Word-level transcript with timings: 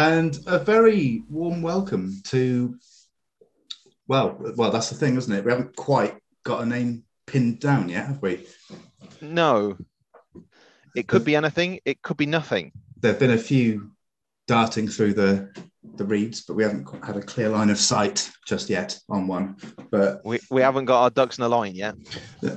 and 0.00 0.38
a 0.46 0.58
very 0.58 1.22
warm 1.28 1.60
welcome 1.60 2.20
to. 2.24 2.74
Well, 4.08 4.36
well, 4.56 4.70
that's 4.70 4.88
the 4.88 4.96
thing, 4.96 5.16
isn't 5.16 5.32
it? 5.32 5.44
We 5.44 5.52
haven't 5.52 5.76
quite 5.76 6.16
got 6.42 6.62
a 6.62 6.66
name 6.66 7.04
pinned 7.26 7.60
down 7.60 7.88
yet, 7.90 8.06
have 8.06 8.22
we? 8.22 8.46
No. 9.20 9.76
It 10.96 11.06
could 11.06 11.24
be 11.24 11.36
anything. 11.36 11.80
It 11.84 12.00
could 12.02 12.16
be 12.16 12.26
nothing. 12.26 12.72
There 12.98 13.12
have 13.12 13.20
been 13.20 13.32
a 13.32 13.38
few 13.38 13.90
darting 14.48 14.88
through 14.88 15.14
the 15.14 15.52
the 15.96 16.04
reads, 16.04 16.42
but 16.42 16.54
we 16.54 16.62
haven't 16.62 16.86
had 17.04 17.16
a 17.16 17.22
clear 17.22 17.48
line 17.50 17.70
of 17.70 17.78
sight 17.78 18.30
just 18.46 18.68
yet 18.70 18.98
on 19.08 19.26
one. 19.26 19.56
But 19.90 20.22
We, 20.24 20.38
we 20.50 20.62
haven't 20.62 20.86
got 20.86 21.02
our 21.02 21.10
ducks 21.10 21.38
in 21.38 21.44
a 21.44 21.48
line 21.48 21.74
yet. 21.74 21.94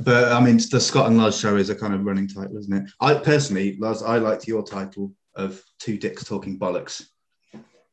but 0.02 0.32
I 0.32 0.40
mean, 0.40 0.60
the 0.72 0.80
Scott 0.80 1.08
and 1.08 1.18
Loz 1.18 1.40
show 1.40 1.56
is 1.58 1.70
a 1.70 1.76
kind 1.76 1.94
of 1.94 2.06
running 2.06 2.28
title, 2.28 2.58
isn't 2.58 2.74
it? 2.74 2.90
I 3.02 3.16
personally, 3.16 3.78
Loz, 3.80 4.02
I 4.02 4.18
liked 4.18 4.48
your 4.48 4.64
title 4.64 5.14
of 5.36 5.62
Two 5.80 5.98
Dicks 5.98 6.24
Talking 6.24 6.58
Bollocks. 6.58 7.04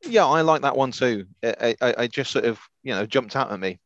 Yeah, 0.05 0.27
I 0.27 0.41
like 0.41 0.63
that 0.63 0.77
one 0.77 0.93
too. 0.93 1.27
I, 1.43 1.77
I, 1.81 1.95
I 1.99 2.07
just 2.07 2.31
sort 2.31 2.45
of, 2.45 2.59
you 2.83 2.95
know, 2.95 3.07
jumped 3.07 3.37
out 3.37 3.53
at 3.53 3.61
me. 3.61 3.79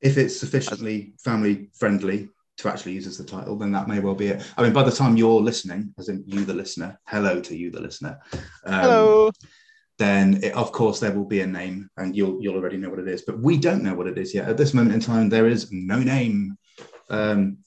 If 0.00 0.16
it's 0.16 0.38
sufficiently 0.38 1.14
family 1.18 1.70
friendly 1.74 2.28
to 2.58 2.68
actually 2.68 2.92
use 2.92 3.06
as 3.06 3.18
the 3.18 3.24
title, 3.24 3.56
then 3.56 3.72
that 3.72 3.88
may 3.88 4.00
well 4.00 4.14
be 4.14 4.28
it. 4.28 4.44
I 4.56 4.62
mean, 4.62 4.72
by 4.72 4.82
the 4.82 4.92
time 4.92 5.16
you're 5.16 5.40
listening, 5.40 5.94
as 5.98 6.08
in 6.08 6.22
you, 6.26 6.44
the 6.44 6.54
listener, 6.54 6.98
hello 7.06 7.40
to 7.40 7.56
you, 7.56 7.70
the 7.70 7.80
listener. 7.80 8.18
um, 8.64 8.80
Hello. 8.80 9.30
Then, 9.98 10.44
it, 10.44 10.54
of 10.54 10.70
course, 10.70 11.00
there 11.00 11.10
will 11.10 11.24
be 11.24 11.40
a 11.40 11.46
name, 11.46 11.90
and 11.96 12.14
you'll 12.14 12.40
you'll 12.40 12.54
already 12.54 12.76
know 12.76 12.88
what 12.88 13.00
it 13.00 13.08
is. 13.08 13.22
But 13.22 13.40
we 13.40 13.56
don't 13.58 13.82
know 13.82 13.94
what 13.94 14.06
it 14.06 14.16
is 14.16 14.32
yet. 14.32 14.48
At 14.48 14.56
this 14.56 14.72
moment 14.72 14.94
in 14.94 15.00
time, 15.00 15.28
there 15.28 15.48
is 15.48 15.72
no 15.72 15.98
name. 15.98 16.56
Um, 17.10 17.58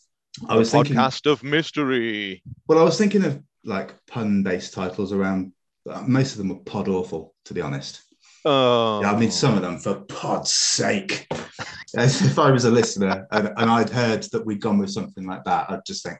I 0.47 0.55
was 0.55 0.71
thinking. 0.71 0.95
Podcast 0.95 1.29
of 1.29 1.43
mystery. 1.43 2.41
Well, 2.67 2.79
I 2.79 2.83
was 2.83 2.97
thinking 2.97 3.25
of 3.25 3.43
like 3.65 3.93
pun-based 4.07 4.73
titles 4.73 5.11
around. 5.11 5.51
Most 5.85 6.33
of 6.33 6.37
them 6.37 6.49
were 6.49 6.55
pod 6.63 6.87
awful, 6.87 7.33
to 7.45 7.53
be 7.53 7.61
honest. 7.61 8.01
Oh, 8.45 9.01
Yeah, 9.01 9.11
I 9.11 9.19
mean, 9.19 9.31
some 9.31 9.55
of 9.55 9.61
them 9.61 9.77
for 9.77 10.01
pod's 10.01 10.51
sake. 10.51 11.27
As 11.97 12.21
if 12.21 12.39
I 12.39 12.51
was 12.51 12.65
a 12.65 12.71
listener 12.71 13.27
and, 13.31 13.51
and 13.57 13.69
I'd 13.69 13.89
heard 13.89 14.23
that 14.31 14.45
we'd 14.45 14.61
gone 14.61 14.77
with 14.77 14.91
something 14.91 15.25
like 15.25 15.43
that, 15.43 15.69
I'd 15.69 15.85
just 15.85 16.05
think, 16.05 16.19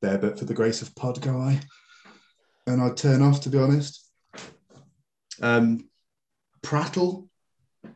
there, 0.00 0.16
but 0.18 0.38
for 0.38 0.46
the 0.46 0.54
grace 0.54 0.80
of 0.80 0.94
pod 0.94 1.20
guy. 1.20 1.60
And 2.66 2.80
I'd 2.80 2.96
turn 2.96 3.22
off, 3.22 3.42
to 3.42 3.50
be 3.50 3.58
honest. 3.58 4.10
Um, 5.42 5.88
prattle, 6.62 7.28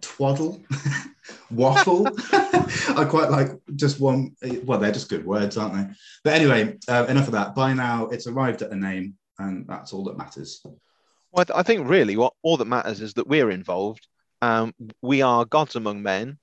twaddle, 0.00 0.62
waffle. 1.50 2.06
I 2.32 3.06
quite 3.08 3.30
like 3.30 3.50
just 3.76 4.00
one. 4.00 4.34
Well, 4.64 4.78
they're 4.78 4.92
just 4.92 5.08
good 5.08 5.24
words, 5.26 5.56
aren't 5.56 5.74
they? 5.74 5.94
But 6.24 6.34
anyway, 6.34 6.78
uh, 6.88 7.06
enough 7.08 7.26
of 7.26 7.32
that. 7.32 7.54
By 7.54 7.72
now, 7.72 8.06
it's 8.06 8.26
arrived 8.26 8.62
at 8.62 8.72
a 8.72 8.76
name, 8.76 9.14
and 9.38 9.66
that's 9.66 9.92
all 9.92 10.04
that 10.04 10.16
matters. 10.16 10.60
Well, 10.64 11.40
I, 11.42 11.44
th- 11.44 11.58
I 11.58 11.62
think 11.62 11.88
really 11.88 12.16
what 12.16 12.34
all 12.42 12.56
that 12.58 12.66
matters 12.66 13.00
is 13.00 13.14
that 13.14 13.26
we're 13.26 13.50
involved. 13.50 14.06
Um, 14.42 14.74
we 15.00 15.22
are 15.22 15.44
gods 15.44 15.76
among 15.76 16.02
men. 16.02 16.38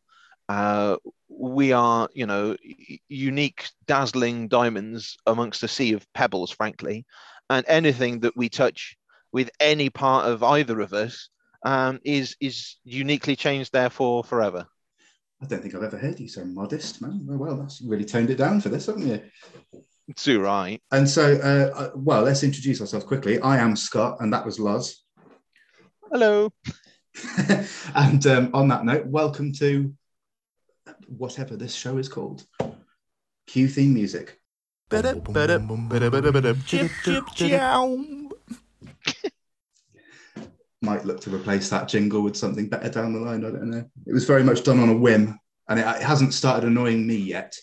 Uh, 0.47 0.97
we 1.27 1.71
are, 1.73 2.09
you 2.13 2.25
know, 2.25 2.55
unique, 3.07 3.69
dazzling 3.85 4.47
diamonds 4.47 5.17
amongst 5.27 5.63
a 5.63 5.67
sea 5.67 5.93
of 5.93 6.11
pebbles, 6.13 6.51
frankly. 6.51 7.05
And 7.49 7.65
anything 7.67 8.21
that 8.21 8.35
we 8.35 8.49
touch 8.49 8.97
with 9.31 9.49
any 9.59 9.89
part 9.89 10.27
of 10.27 10.43
either 10.43 10.79
of 10.79 10.93
us 10.93 11.29
um, 11.63 11.99
is 12.03 12.35
is 12.39 12.77
uniquely 12.83 13.35
changed, 13.35 13.71
therefore 13.73 14.23
forever. 14.23 14.65
I 15.41 15.45
don't 15.45 15.61
think 15.61 15.75
I've 15.75 15.83
ever 15.83 15.97
heard 15.97 16.19
you 16.19 16.27
so 16.27 16.43
modest, 16.45 17.01
man. 17.01 17.27
Oh, 17.29 17.37
well, 17.37 17.57
that's 17.57 17.81
really 17.81 18.05
toned 18.05 18.29
it 18.29 18.35
down 18.35 18.59
for 18.59 18.69
this, 18.69 18.87
haven't 18.87 19.07
you? 19.07 19.21
Too 20.15 20.41
right. 20.41 20.81
And 20.91 21.07
so, 21.07 21.35
uh, 21.35 21.77
uh, 21.77 21.91
well, 21.95 22.23
let's 22.23 22.43
introduce 22.43 22.81
ourselves 22.81 23.05
quickly. 23.05 23.39
I 23.39 23.57
am 23.57 23.75
Scott, 23.75 24.17
and 24.19 24.33
that 24.33 24.45
was 24.45 24.59
Loz. 24.59 25.03
Hello. 26.11 26.51
and 27.95 28.25
um, 28.25 28.49
on 28.53 28.67
that 28.69 28.85
note, 28.85 29.05
welcome 29.05 29.53
to 29.53 29.93
whatever 31.07 31.55
this 31.55 31.75
show 31.75 31.97
is 31.97 32.09
called. 32.09 32.43
Cue 33.47 33.67
theme 33.67 33.93
music. 33.93 34.39
Chip, 36.65 36.91
chip, 37.03 37.23
chow. 37.35 38.03
Might 40.81 41.05
look 41.05 41.19
to 41.21 41.35
replace 41.35 41.69
that 41.69 41.87
jingle 41.87 42.21
with 42.21 42.35
something 42.35 42.67
better 42.69 42.89
down 42.89 43.13
the 43.13 43.19
line. 43.19 43.45
I 43.45 43.51
don't 43.51 43.69
know. 43.69 43.85
It 44.07 44.13
was 44.13 44.25
very 44.25 44.43
much 44.43 44.63
done 44.63 44.79
on 44.79 44.89
a 44.89 44.97
whim, 44.97 45.37
and 45.67 45.79
it, 45.79 45.85
it 45.85 46.01
hasn't 46.01 46.33
started 46.33 46.65
annoying 46.65 47.05
me 47.05 47.15
yet. 47.15 47.53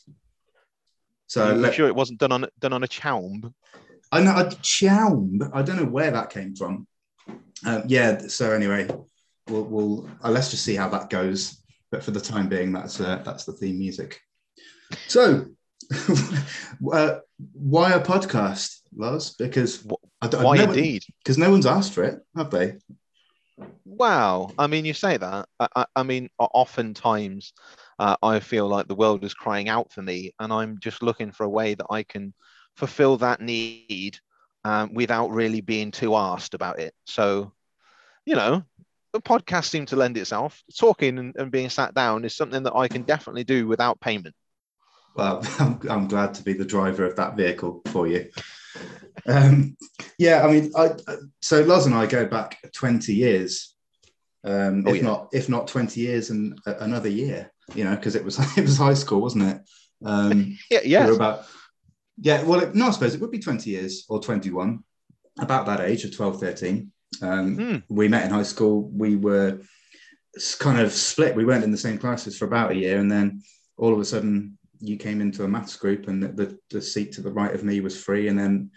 So 1.26 1.48
you 1.48 1.54
let, 1.56 1.74
sure 1.74 1.88
it 1.88 1.94
wasn't 1.94 2.20
done 2.20 2.32
on 2.32 2.46
done 2.60 2.72
on 2.72 2.84
a 2.84 2.88
choumb? 2.88 3.52
I 4.12 4.22
know, 4.22 4.32
I, 4.32 4.48
chow, 4.62 5.28
I 5.52 5.62
don't 5.62 5.76
know 5.76 5.84
where 5.84 6.12
that 6.12 6.30
came 6.30 6.54
from. 6.54 6.86
Um, 7.64 7.82
yeah, 7.86 8.18
so 8.28 8.52
anyway, 8.52 8.88
we'll, 9.48 9.64
we'll 9.64 10.10
uh, 10.22 10.30
let's 10.30 10.50
just 10.50 10.64
see 10.64 10.76
how 10.76 10.88
that 10.90 11.10
goes. 11.10 11.60
But 11.90 12.04
for 12.04 12.12
the 12.12 12.20
time 12.20 12.48
being, 12.48 12.72
that's 12.72 13.00
uh, 13.00 13.22
that's 13.24 13.44
the 13.44 13.52
theme 13.52 13.78
music. 13.78 14.20
So, 15.08 15.46
uh, 16.92 17.16
why 17.52 17.92
a 17.92 18.00
podcast, 18.00 18.80
Loz? 18.94 19.34
Because 19.34 19.86
I 20.20 20.28
don't, 20.28 20.44
Why 20.44 20.56
no 20.56 20.64
indeed? 20.64 21.04
Because 21.22 21.38
no 21.38 21.50
one's 21.50 21.66
asked 21.66 21.92
for 21.92 22.04
it, 22.04 22.20
have 22.36 22.50
they? 22.50 22.74
Wow. 23.84 24.50
I 24.58 24.66
mean, 24.66 24.84
you 24.84 24.94
say 24.94 25.16
that. 25.16 25.48
I, 25.58 25.68
I, 25.74 25.86
I 25.96 26.02
mean, 26.02 26.28
oftentimes 26.38 27.52
uh, 27.98 28.16
I 28.22 28.40
feel 28.40 28.68
like 28.68 28.88
the 28.88 28.94
world 28.94 29.24
is 29.24 29.34
crying 29.34 29.68
out 29.68 29.92
for 29.92 30.02
me, 30.02 30.32
and 30.38 30.52
I'm 30.52 30.78
just 30.80 31.02
looking 31.02 31.32
for 31.32 31.44
a 31.44 31.48
way 31.48 31.74
that 31.74 31.86
I 31.90 32.02
can 32.02 32.34
fulfill 32.76 33.16
that 33.18 33.40
need 33.40 34.18
um, 34.64 34.92
without 34.92 35.30
really 35.30 35.60
being 35.60 35.90
too 35.90 36.14
asked 36.14 36.54
about 36.54 36.78
it. 36.78 36.92
So, 37.04 37.52
you 38.24 38.34
know, 38.34 38.62
the 39.12 39.20
podcast 39.20 39.66
seemed 39.66 39.88
to 39.88 39.96
lend 39.96 40.18
itself. 40.18 40.62
Talking 40.78 41.18
and, 41.18 41.34
and 41.36 41.50
being 41.50 41.70
sat 41.70 41.94
down 41.94 42.24
is 42.24 42.36
something 42.36 42.64
that 42.64 42.74
I 42.74 42.88
can 42.88 43.02
definitely 43.02 43.44
do 43.44 43.66
without 43.66 44.00
payment. 44.00 44.34
Well, 45.14 45.40
I'm, 45.58 45.80
I'm 45.88 46.08
glad 46.08 46.34
to 46.34 46.42
be 46.42 46.52
the 46.52 46.64
driver 46.64 47.04
of 47.04 47.16
that 47.16 47.36
vehicle 47.36 47.82
for 47.86 48.06
you. 48.06 48.30
Um, 49.26 49.76
yeah, 50.18 50.44
I 50.46 50.50
mean, 50.52 50.72
I, 50.76 50.90
so 51.40 51.62
Loz 51.62 51.86
and 51.86 51.94
I 51.94 52.06
go 52.06 52.26
back 52.26 52.58
20 52.74 53.14
years, 53.14 53.74
um, 54.44 54.84
Oh, 54.86 54.90
if 54.90 54.96
yeah. 54.96 55.02
not 55.02 55.28
if 55.32 55.48
not 55.48 55.68
20 55.68 56.00
years 56.00 56.30
and 56.30 56.58
a- 56.66 56.78
another 56.84 57.08
year, 57.08 57.50
you 57.74 57.84
know, 57.84 57.96
because 57.96 58.14
it 58.14 58.24
was 58.24 58.38
it 58.58 58.62
was 58.62 58.76
high 58.76 58.94
school, 58.94 59.20
wasn't 59.20 59.44
it? 59.44 59.60
Um, 60.04 60.58
Yeah, 60.70 60.80
we 60.84 60.90
yes. 60.90 61.08
were 61.08 61.14
about 61.16 61.44
yeah. 62.18 62.42
Well, 62.42 62.60
it, 62.60 62.74
no, 62.74 62.88
I 62.88 62.90
suppose 62.92 63.14
it 63.14 63.20
would 63.20 63.30
be 63.30 63.38
20 63.38 63.68
years 63.70 64.04
or 64.08 64.20
21, 64.20 64.82
about 65.40 65.66
that 65.66 65.80
age 65.80 66.04
of 66.04 66.14
12, 66.16 66.40
13. 66.40 66.92
Um, 67.22 67.56
Hmm. 67.56 67.76
We 67.88 68.08
met 68.08 68.24
in 68.24 68.30
high 68.30 68.42
school. 68.42 68.88
We 68.92 69.16
were 69.16 69.60
kind 70.58 70.80
of 70.80 70.92
split. 70.92 71.34
We 71.34 71.44
weren't 71.44 71.64
in 71.64 71.70
the 71.72 71.76
same 71.78 71.98
classes 71.98 72.36
for 72.38 72.44
about 72.46 72.72
a 72.72 72.76
year, 72.76 72.98
and 72.98 73.10
then 73.10 73.42
all 73.78 73.92
of 73.92 73.98
a 74.00 74.04
sudden 74.04 74.56
you 74.80 74.96
came 74.96 75.20
into 75.20 75.44
a 75.44 75.48
maths 75.48 75.76
group 75.76 76.06
and 76.08 76.22
the, 76.22 76.28
the, 76.28 76.58
the 76.70 76.82
seat 76.82 77.12
to 77.12 77.22
the 77.22 77.32
right 77.32 77.54
of 77.54 77.64
me 77.64 77.80
was 77.80 77.98
free 78.02 78.28
and 78.28 78.38
then 78.38 78.70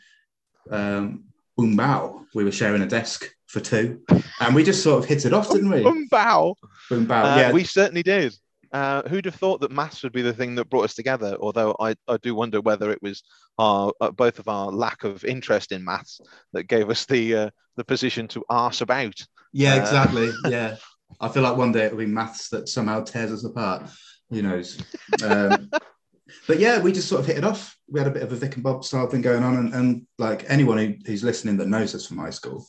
um, 0.72 1.24
boom 1.58 1.76
bow 1.76 2.22
we 2.36 2.44
were 2.44 2.52
sharing 2.52 2.82
a 2.82 2.88
desk 2.88 3.26
for 3.48 3.60
two 3.60 4.02
and 4.42 4.54
we 4.56 4.64
just 4.64 4.84
sort 4.84 5.02
of 5.04 5.10
hit 5.10 5.26
it 5.26 5.34
off 5.34 5.50
didn't 5.52 5.70
we 5.70 5.84
Um, 5.86 6.08
bow. 6.10 6.56
boom 6.90 7.06
bow 7.06 7.24
Uh, 7.24 7.38
yeah 7.38 7.52
We 7.52 7.64
certainly 7.64 8.04
did. 8.04 8.34
Uh, 8.72 9.02
who'd 9.10 9.26
have 9.26 9.34
thought 9.34 9.60
that 9.62 9.72
maths 9.72 10.04
would 10.04 10.14
be 10.14 10.22
the 10.22 10.32
thing 10.34 10.54
that 10.54 10.70
brought 10.70 10.84
us 10.84 10.94
together? 10.94 11.36
Although 11.42 11.76
I, 11.80 11.96
I 12.08 12.18
do 12.18 12.36
wonder 12.36 12.62
whether 12.62 12.92
it 12.92 13.02
was 13.02 13.24
our 13.58 13.92
uh, 14.00 14.12
both 14.12 14.38
of 14.38 14.48
our 14.48 14.68
lack 14.72 15.04
of 15.04 15.26
interest 15.26 15.72
in 15.72 15.84
maths 15.84 16.22
that 16.54 16.66
gave 16.66 16.88
us 16.92 17.06
the 17.08 17.36
uh, 17.36 17.50
the 17.78 17.84
position 17.84 18.28
to 18.28 18.46
arse 18.48 18.82
about. 18.82 19.16
yeah 19.54 19.74
uh, 19.74 19.80
exactly 19.82 20.32
yeah 20.52 20.76
i 21.20 21.28
feel 21.28 21.42
like 21.42 21.58
one 21.58 21.72
day 21.72 21.86
it'll 21.86 21.98
be 21.98 22.06
maths 22.06 22.50
that 22.50 22.70
somehow 22.70 23.04
tears 23.04 23.32
us 23.32 23.44
apart 23.44 23.90
who 24.30 24.44
knows 24.44 24.78
um, 25.24 25.72
but 26.48 26.60
yeah 26.60 26.80
we 26.80 26.92
just 26.92 27.08
sort 27.08 27.22
of 27.22 27.26
hit 27.26 27.38
it 27.38 27.44
off 27.44 27.78
we 27.88 28.00
had 28.00 28.08
a 28.08 28.12
bit 28.12 28.24
of 28.24 28.32
a 28.32 28.36
vic 28.36 28.56
and 28.56 28.64
bob 28.64 28.84
style 28.84 29.08
thing 29.08 29.22
going 29.22 29.44
on 29.44 29.56
and, 29.58 29.74
and 29.74 30.08
like 30.18 30.46
anyone 30.48 30.78
who, 30.78 30.94
who's 31.06 31.24
listening 31.24 31.58
that 31.58 31.68
knows 31.68 31.96
us 31.96 32.06
from 32.06 32.18
high 32.18 32.30
school 32.30 32.66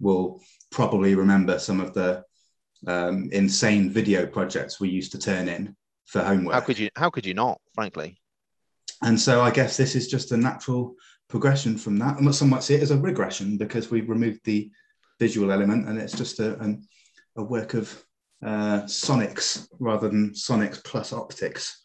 will 0.00 0.40
probably 0.70 1.14
remember 1.14 1.58
some 1.58 1.80
of 1.80 1.94
the 1.94 2.22
um, 2.86 3.28
insane 3.32 3.90
video 3.90 4.26
projects 4.26 4.80
we 4.80 4.88
used 4.88 5.12
to 5.12 5.18
turn 5.18 5.48
in 5.48 5.74
for 6.04 6.22
homework. 6.22 6.54
How 6.54 6.60
could 6.60 6.78
you 6.78 6.90
how 6.96 7.10
could 7.10 7.26
you 7.26 7.34
not? 7.34 7.60
Frankly, 7.74 8.18
And 9.02 9.20
so 9.20 9.40
I 9.40 9.50
guess 9.50 9.76
this 9.76 9.94
is 9.94 10.08
just 10.08 10.32
a 10.32 10.36
natural 10.36 10.94
progression 11.28 11.76
from 11.76 11.98
that. 11.98 12.18
And 12.18 12.34
some 12.34 12.50
might 12.50 12.62
see 12.62 12.74
it 12.74 12.82
as 12.82 12.90
a 12.90 12.98
regression 12.98 13.58
because 13.58 13.90
we've 13.90 14.08
removed 14.08 14.40
the 14.44 14.70
visual 15.18 15.50
element 15.50 15.88
and 15.88 15.98
it's 15.98 16.16
just 16.16 16.40
a, 16.40 16.58
an, 16.60 16.86
a 17.36 17.42
work 17.42 17.74
of 17.74 18.04
uh, 18.44 18.82
sonics 18.82 19.66
rather 19.78 20.08
than 20.08 20.30
sonics 20.30 20.82
plus 20.84 21.12
optics. 21.12 21.82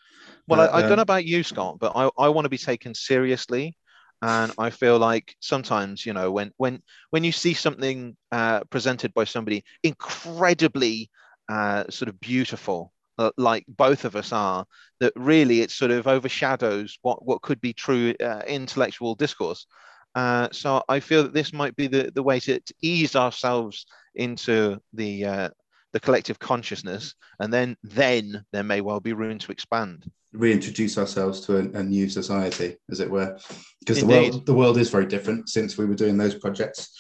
Well, 0.48 0.62
I, 0.62 0.78
I 0.78 0.82
don't 0.82 0.98
know 0.98 1.02
about 1.04 1.26
you, 1.26 1.44
Scott, 1.44 1.78
but 1.80 1.94
I, 1.96 2.10
I 2.18 2.30
want 2.30 2.46
to 2.46 2.50
be 2.50 2.58
taken 2.58 2.94
seriously. 2.94 3.76
And 4.24 4.52
I 4.60 4.70
feel 4.70 5.00
like 5.00 5.36
sometimes, 5.40 6.06
you 6.06 6.14
know, 6.14 6.32
when 6.32 6.52
when 6.58 6.84
when 7.10 7.24
you 7.24 7.32
see 7.32 7.56
something 7.56 8.16
uh, 8.32 8.62
presented 8.70 9.14
by 9.16 9.24
somebody 9.24 9.64
incredibly 9.82 11.10
uh, 11.50 11.86
sort 11.90 12.08
of 12.08 12.20
beautiful, 12.20 12.94
uh, 13.18 13.32
like 13.38 13.66
both 13.68 14.06
of 14.06 14.16
us 14.16 14.32
are, 14.32 14.66
that 15.00 15.14
really 15.16 15.62
it 15.62 15.72
sort 15.72 15.90
of 15.90 16.06
overshadows 16.06 17.00
what 17.02 17.26
what 17.26 17.42
could 17.42 17.60
be 17.62 17.74
true 17.74 18.14
uh, 18.24 18.42
intellectual 18.48 19.16
discourse. 19.16 19.66
Uh, 20.14 20.50
so 20.52 20.84
I 20.88 21.00
feel 21.00 21.24
that 21.24 21.34
this 21.34 21.54
might 21.54 21.76
be 21.76 21.88
the, 21.88 22.12
the 22.14 22.24
way 22.24 22.40
to, 22.42 22.60
to 22.60 22.74
ease 22.82 23.16
ourselves 23.16 23.86
into 24.14 24.78
the 24.94 25.26
uh, 25.26 25.50
the 25.94 26.00
collective 26.00 26.40
consciousness, 26.40 27.16
and 27.40 27.54
then 27.54 27.76
then 27.84 28.44
there 28.52 28.64
may 28.64 28.82
well 28.82 29.00
be 29.00 29.14
room 29.14 29.38
to 29.40 29.52
expand. 29.52 30.10
Reintroduce 30.34 30.98
ourselves 30.98 31.42
to 31.42 31.58
a, 31.58 31.80
a 31.80 31.84
new 31.84 32.10
society, 32.10 32.78
as 32.90 33.00
it 33.00 33.10
were, 33.10 33.38
because 33.80 34.00
the 34.00 34.08
world 34.08 34.46
the 34.46 34.54
world 34.54 34.78
is 34.78 34.90
very 34.90 35.06
different 35.06 35.50
since 35.50 35.78
we 35.78 35.86
were 35.86 35.96
doing 35.96 36.18
those 36.18 36.36
projects. 36.36 36.98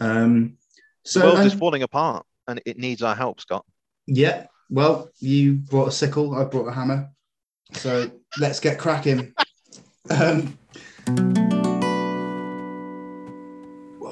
Um, 0.00 0.56
so 1.04 1.20
the 1.20 1.26
world 1.26 1.46
is 1.46 1.52
um, 1.52 1.58
falling 1.58 1.82
apart, 1.82 2.24
and 2.48 2.60
it 2.64 2.78
needs 2.78 3.02
our 3.02 3.14
help, 3.14 3.40
Scott. 3.40 3.64
yeah, 4.06 4.46
well, 4.70 5.10
you 5.20 5.54
brought 5.54 5.88
a 5.88 5.92
sickle, 5.92 6.34
I 6.34 6.44
brought 6.44 6.68
a 6.68 6.72
hammer, 6.72 7.10
so 7.72 8.10
let's 8.38 8.60
get 8.60 8.78
cracking. 8.78 9.34
Um, 10.10 10.58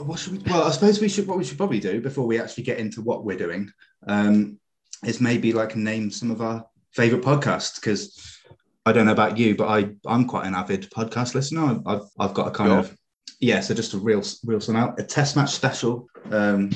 what 0.04 0.18
should 0.18 0.32
we, 0.32 0.38
well, 0.50 0.64
I 0.64 0.70
suppose 0.70 1.00
we 1.00 1.08
should. 1.08 1.26
What 1.26 1.38
we 1.38 1.44
should 1.44 1.56
probably 1.56 1.80
do 1.80 2.00
before 2.00 2.26
we 2.26 2.40
actually 2.40 2.64
get 2.64 2.78
into 2.78 3.00
what 3.00 3.24
we're 3.24 3.38
doing 3.38 3.70
um, 4.06 4.58
is 5.04 5.20
maybe 5.20 5.52
like 5.52 5.76
name 5.76 6.10
some 6.10 6.30
of 6.30 6.40
our 6.40 6.64
favorite 6.92 7.22
podcasts 7.22 7.76
because 7.76 8.38
I 8.84 8.92
don't 8.92 9.06
know 9.06 9.12
about 9.12 9.38
you, 9.38 9.54
but 9.56 9.68
I 9.68 9.90
I'm 10.06 10.26
quite 10.26 10.46
an 10.46 10.54
avid 10.54 10.90
podcast 10.90 11.34
listener. 11.34 11.80
I've 11.86 12.02
I've 12.18 12.34
got 12.34 12.48
a 12.48 12.50
kind 12.50 12.70
Sure. 12.70 12.78
of 12.80 12.96
yeah, 13.40 13.60
so 13.60 13.74
just 13.74 13.94
a 13.94 13.98
real 13.98 14.22
real 14.44 14.60
some 14.60 14.76
out 14.76 14.98
a 15.00 15.02
test 15.02 15.36
match 15.36 15.50
special 15.50 16.06
um, 16.30 16.70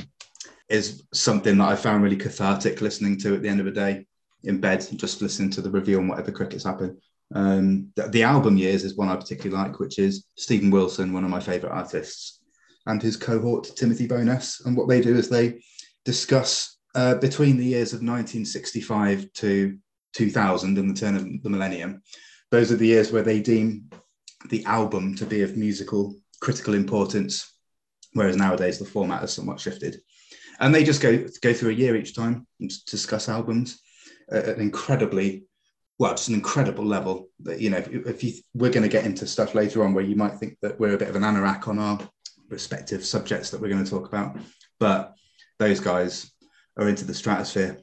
is 0.68 1.04
something 1.12 1.58
that 1.58 1.68
I 1.68 1.76
found 1.76 2.02
really 2.02 2.16
cathartic 2.16 2.80
listening 2.80 3.18
to 3.20 3.34
at 3.34 3.42
the 3.42 3.48
end 3.48 3.60
of 3.60 3.66
the 3.66 3.72
day 3.72 4.06
in 4.44 4.60
bed, 4.60 4.86
just 4.96 5.22
listening 5.22 5.50
to 5.50 5.60
the 5.60 5.70
review 5.70 5.98
on 5.98 6.08
whatever 6.08 6.32
crickets 6.32 6.64
happen. 6.64 6.98
Um, 7.34 7.88
the, 7.96 8.08
the 8.08 8.22
album 8.22 8.56
years 8.56 8.84
is 8.84 8.96
one 8.96 9.08
I 9.08 9.16
particularly 9.16 9.60
like, 9.62 9.80
which 9.80 9.98
is 9.98 10.26
Steven 10.36 10.70
Wilson, 10.70 11.12
one 11.12 11.24
of 11.24 11.30
my 11.30 11.40
favorite 11.40 11.72
artists, 11.72 12.40
and 12.86 13.02
his 13.02 13.16
cohort 13.16 13.64
Timothy 13.76 14.06
Bowness. 14.06 14.64
And 14.64 14.76
what 14.76 14.88
they 14.88 15.00
do 15.00 15.16
is 15.16 15.28
they 15.28 15.60
discuss 16.04 16.75
uh, 16.96 17.14
between 17.16 17.58
the 17.58 17.64
years 17.64 17.92
of 17.92 17.98
1965 17.98 19.30
to 19.34 19.78
2000 20.14 20.78
and 20.78 20.90
the 20.90 20.98
turn 20.98 21.14
of 21.14 21.42
the 21.42 21.50
millennium. 21.50 22.02
Those 22.50 22.72
are 22.72 22.76
the 22.76 22.86
years 22.86 23.12
where 23.12 23.22
they 23.22 23.40
deem 23.40 23.90
the 24.48 24.64
album 24.64 25.14
to 25.16 25.26
be 25.26 25.42
of 25.42 25.56
musical 25.56 26.16
critical 26.40 26.74
importance, 26.74 27.52
whereas 28.14 28.36
nowadays 28.36 28.78
the 28.78 28.84
format 28.86 29.20
has 29.20 29.32
somewhat 29.32 29.60
shifted. 29.60 30.00
And 30.58 30.74
they 30.74 30.84
just 30.84 31.02
go 31.02 31.26
go 31.42 31.52
through 31.52 31.70
a 31.70 31.74
year 31.74 31.96
each 31.96 32.14
time 32.14 32.46
and 32.60 32.72
discuss 32.86 33.28
albums 33.28 33.78
at 34.30 34.48
an 34.48 34.60
incredibly 34.60 35.44
well, 35.98 36.12
just 36.12 36.28
an 36.28 36.34
incredible 36.34 36.84
level. 36.84 37.28
That 37.40 37.60
you 37.60 37.68
know, 37.68 37.78
if, 37.78 37.88
if 37.88 38.24
you 38.24 38.32
we're 38.54 38.70
going 38.70 38.84
to 38.84 38.88
get 38.88 39.04
into 39.04 39.26
stuff 39.26 39.54
later 39.54 39.84
on 39.84 39.92
where 39.92 40.04
you 40.04 40.16
might 40.16 40.36
think 40.36 40.56
that 40.62 40.80
we're 40.80 40.94
a 40.94 40.98
bit 40.98 41.08
of 41.08 41.16
an 41.16 41.22
anorak 41.22 41.68
on 41.68 41.78
our 41.78 41.98
respective 42.48 43.04
subjects 43.04 43.50
that 43.50 43.60
we're 43.60 43.68
going 43.68 43.84
to 43.84 43.90
talk 43.90 44.08
about, 44.08 44.38
but 44.80 45.14
those 45.58 45.80
guys 45.80 46.32
are 46.76 46.88
into 46.88 47.04
the 47.04 47.14
stratosphere. 47.14 47.78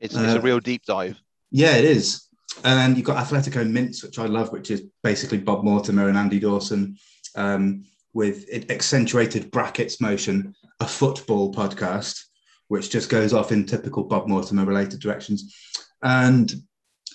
It's, 0.00 0.14
it's 0.14 0.34
a 0.34 0.38
Uh, 0.38 0.42
real 0.42 0.60
deep 0.60 0.84
dive. 0.84 1.16
Yeah, 1.50 1.76
it 1.76 1.84
is. 1.84 2.28
And 2.64 2.78
then 2.78 2.96
you've 2.96 3.06
got 3.06 3.24
Athletico 3.24 3.68
Mince, 3.68 4.02
which 4.02 4.18
I 4.18 4.26
love, 4.26 4.52
which 4.52 4.70
is 4.70 4.82
basically 5.02 5.38
Bob 5.38 5.64
Mortimer 5.64 6.08
and 6.08 6.16
Andy 6.18 6.38
Dawson 6.40 6.96
um, 7.36 7.84
with 8.12 8.46
it- 8.48 8.70
accentuated 8.70 9.50
brackets 9.50 10.00
motion, 10.00 10.54
a 10.80 10.86
football 10.86 11.52
podcast, 11.52 12.20
which 12.68 12.90
just 12.90 13.08
goes 13.08 13.32
off 13.32 13.52
in 13.52 13.66
typical 13.66 14.04
Bob 14.04 14.28
Mortimer 14.28 14.64
related 14.64 15.00
directions. 15.00 15.54
And 16.02 16.52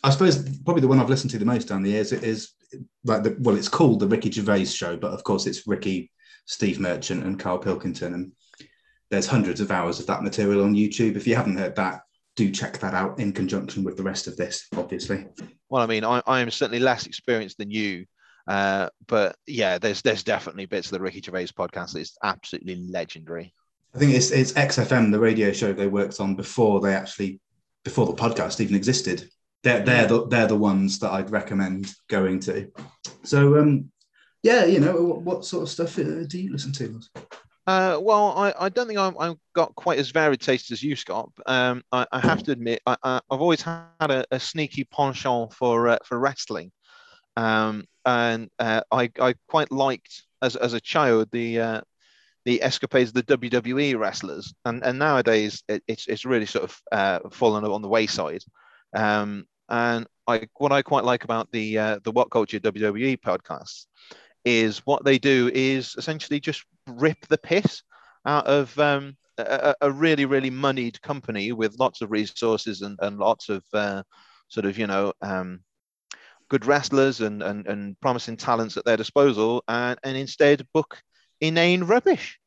I 0.03 0.09
suppose 0.09 0.37
probably 0.63 0.81
the 0.81 0.87
one 0.87 0.99
I've 0.99 1.09
listened 1.09 1.31
to 1.31 1.39
the 1.39 1.45
most 1.45 1.67
down 1.67 1.83
the 1.83 1.91
years 1.91 2.11
is 2.11 2.51
like 3.03 3.23
the 3.23 3.35
well, 3.39 3.57
it's 3.57 3.69
called 3.69 3.99
the 3.99 4.07
Ricky 4.07 4.31
Gervais 4.31 4.65
show, 4.65 4.95
but 4.97 5.11
of 5.11 5.23
course 5.23 5.45
it's 5.47 5.67
Ricky, 5.67 6.11
Steve 6.45 6.79
Merchant, 6.79 7.23
and 7.23 7.39
Carl 7.39 7.59
Pilkington. 7.59 8.13
And 8.13 8.31
there's 9.09 9.27
hundreds 9.27 9.59
of 9.61 9.71
hours 9.71 10.00
of 10.00 10.07
that 10.07 10.23
material 10.23 10.63
on 10.63 10.75
YouTube. 10.75 11.15
If 11.15 11.27
you 11.27 11.35
haven't 11.35 11.57
heard 11.57 11.75
that, 11.75 12.01
do 12.35 12.51
check 12.51 12.77
that 12.79 12.94
out 12.94 13.19
in 13.19 13.33
conjunction 13.33 13.83
with 13.83 13.97
the 13.97 14.03
rest 14.03 14.27
of 14.27 14.38
this, 14.38 14.67
obviously. 14.77 15.25
Well, 15.69 15.83
I 15.83 15.88
mean, 15.88 16.06
I, 16.06 16.21
I 16.25 16.39
am 16.41 16.51
certainly 16.51 16.79
less 16.79 17.06
experienced 17.06 17.57
than 17.57 17.71
you, 17.71 18.06
uh, 18.47 18.89
but 19.07 19.35
yeah, 19.45 19.77
there's 19.77 20.01
there's 20.01 20.23
definitely 20.23 20.65
bits 20.65 20.88
of 20.88 20.94
the 20.94 21.01
Ricky 21.01 21.21
Gervais 21.21 21.47
podcast 21.47 21.94
that 21.94 22.00
is 22.00 22.17
absolutely 22.23 22.75
legendary. 22.89 23.53
I 23.94 23.97
think 23.97 24.13
it's 24.13 24.31
it's 24.31 24.53
XFM, 24.53 25.11
the 25.11 25.19
radio 25.19 25.51
show 25.51 25.73
they 25.73 25.88
worked 25.88 26.19
on 26.19 26.35
before 26.35 26.79
they 26.79 26.94
actually 26.94 27.39
before 27.83 28.06
the 28.06 28.13
podcast 28.13 28.61
even 28.61 28.75
existed. 28.75 29.29
They're 29.63 29.83
they're 29.83 30.07
the 30.07 30.27
they're 30.27 30.47
the 30.47 30.56
ones 30.56 31.00
that 31.00 31.11
I'd 31.11 31.31
recommend 31.31 31.94
going 32.07 32.39
to. 32.41 32.71
So 33.23 33.59
um, 33.59 33.91
yeah, 34.44 34.65
you 34.65 34.79
know 34.79 35.01
what, 35.01 35.21
what 35.21 35.45
sort 35.45 35.63
of 35.63 35.69
stuff 35.69 36.00
uh, 36.00 36.23
do 36.27 36.39
you 36.39 36.51
listen 36.51 36.71
to? 36.73 37.01
Uh, 37.69 38.00
well, 38.01 38.36
I, 38.36 38.51
I 38.62 38.69
don't 38.69 38.88
think 38.88 38.98
I'm, 38.98 39.16
I've 39.19 39.38
got 39.54 39.75
quite 39.75 40.00
as 40.00 40.10
varied 40.10 40.42
taste 40.42 40.71
as 40.71 40.81
you, 40.81 40.95
Scott. 40.95 41.30
Um, 41.45 41.83
I, 41.92 42.07
I 42.12 42.19
have 42.19 42.42
to 42.44 42.51
admit, 42.51 42.81
I, 42.88 42.98
I, 43.04 43.21
I've 43.30 43.42
always 43.42 43.62
had 43.62 43.86
a, 44.00 44.25
a 44.31 44.39
sneaky 44.39 44.86
penchant 44.86 45.54
for 45.54 45.89
uh, 45.89 45.98
for 46.04 46.18
wrestling, 46.18 46.71
um, 47.38 47.86
and 48.07 48.50
uh, 48.57 48.81
I, 48.92 49.12
I 49.21 49.36
quite 49.48 49.71
liked 49.71 50.24
as, 50.42 50.56
as 50.56 50.74
a 50.74 50.80
child 50.80 51.30
the 51.31 51.60
uh, 51.60 51.81
the 52.44 52.63
escapades 52.63 53.12
of 53.12 53.13
the 53.13 53.38
WWE 53.38 54.00
wrestlers, 54.00 54.51
and, 54.66 54.83
and 54.83 54.98
nowadays 54.98 55.62
it, 55.68 55.83
it's 55.88 56.07
it's 56.07 56.25
really 56.25 56.48
sort 56.48 56.63
of 56.63 56.81
uh, 56.92 57.19
fallen 57.30 57.63
on 57.66 57.83
the 57.83 57.88
wayside. 57.88 58.42
Um, 58.95 59.45
and 59.69 60.07
I 60.25 60.48
what 60.56 60.71
I 60.71 60.81
quite 60.81 61.04
like 61.04 61.24
about 61.24 61.51
the 61.51 61.77
uh, 61.77 62.00
the 62.04 62.12
What 62.13 62.31
Culture 62.31 62.60
WWE 62.60 63.19
podcasts 63.19 63.86
is 64.45 64.80
what 64.86 65.04
they 65.04 65.19
do 65.19 65.51
is 65.54 65.94
essentially 65.98 66.39
just 66.39 66.66
rip 66.89 67.27
the 67.27 67.38
piss 67.38 67.83
out 68.25 68.47
of 68.47 68.77
um, 68.80 69.15
a, 69.38 69.75
a 69.81 69.91
really 69.91 70.25
really 70.25 70.50
moneyed 70.50 71.01
company 71.01 71.51
with 71.51 71.80
lots 71.80 72.01
of 72.01 72.12
resources 72.12 72.81
and, 72.81 72.97
and 73.01 73.18
lots 73.18 73.50
of 73.50 73.63
uh, 73.74 74.03
sort 74.47 74.65
of 74.65 74.77
you 74.77 74.88
know 74.88 75.13
um, 75.21 75.62
good 76.50 76.65
wrestlers 76.65 77.21
and, 77.21 77.41
and 77.41 77.68
and 77.68 78.00
promising 78.00 78.38
talents 78.38 78.77
at 78.77 78.86
their 78.86 78.97
disposal 78.97 79.63
and, 79.68 79.97
and 80.03 80.18
instead 80.18 80.65
book 80.74 81.01
inane 81.41 81.83
rubbish 81.83 82.39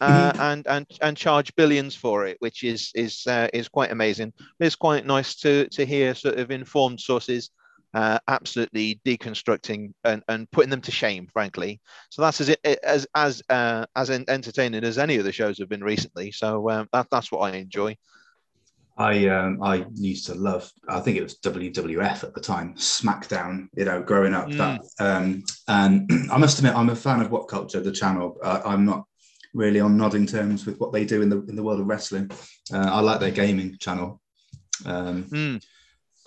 uh, 0.00 0.32
and 0.38 0.66
and 0.66 0.86
and 1.00 1.16
charge 1.16 1.54
billions 1.56 1.94
for 1.94 2.26
it 2.26 2.36
which 2.40 2.64
is 2.64 2.90
is 2.94 3.26
uh, 3.26 3.48
is 3.52 3.68
quite 3.68 3.90
amazing. 3.90 4.32
It's 4.60 4.76
quite 4.76 5.06
nice 5.06 5.34
to 5.36 5.68
to 5.68 5.86
hear 5.86 6.14
sort 6.14 6.38
of 6.38 6.50
informed 6.50 7.00
sources 7.00 7.50
uh, 7.96 8.18
absolutely 8.28 9.00
deconstructing 9.06 9.90
and, 10.04 10.22
and 10.28 10.50
putting 10.50 10.68
them 10.68 10.82
to 10.82 10.90
shame, 10.90 11.26
frankly. 11.32 11.80
So 12.10 12.20
that's 12.20 12.42
as 12.42 12.50
as 12.84 13.06
as 13.14 13.42
uh, 13.48 13.86
as 13.96 14.10
entertaining 14.10 14.84
as 14.84 14.98
any 14.98 15.16
of 15.16 15.24
the 15.24 15.32
shows 15.32 15.58
have 15.58 15.70
been 15.70 15.82
recently. 15.82 16.30
So 16.30 16.68
um, 16.68 16.88
that, 16.92 17.06
that's 17.10 17.32
what 17.32 17.50
I 17.50 17.56
enjoy. 17.56 17.96
I 18.98 19.28
um, 19.28 19.62
I 19.62 19.86
used 19.94 20.26
to 20.26 20.34
love. 20.34 20.70
I 20.90 21.00
think 21.00 21.16
it 21.16 21.22
was 21.22 21.38
WWF 21.38 22.22
at 22.22 22.34
the 22.34 22.40
time, 22.40 22.74
SmackDown. 22.74 23.68
You 23.74 23.86
know, 23.86 24.02
growing 24.02 24.34
up, 24.34 24.50
that 24.50 24.82
um, 25.00 25.42
and 25.66 26.10
I 26.30 26.36
must 26.36 26.58
admit, 26.58 26.74
I'm 26.74 26.90
a 26.90 26.96
fan 26.96 27.22
of 27.22 27.30
What 27.30 27.48
Culture, 27.48 27.80
the 27.80 27.92
channel. 27.92 28.36
Uh, 28.42 28.60
I'm 28.62 28.84
not 28.84 29.06
really 29.54 29.80
on 29.80 29.96
nodding 29.96 30.26
terms 30.26 30.66
with 30.66 30.78
what 30.80 30.92
they 30.92 31.06
do 31.06 31.22
in 31.22 31.30
the 31.30 31.42
in 31.46 31.56
the 31.56 31.62
world 31.62 31.80
of 31.80 31.86
wrestling. 31.86 32.30
Uh, 32.70 32.90
I 32.92 33.00
like 33.00 33.20
their 33.20 33.30
gaming 33.30 33.78
channel. 33.78 34.20
Um, 34.84 35.24
Mm. 35.24 35.62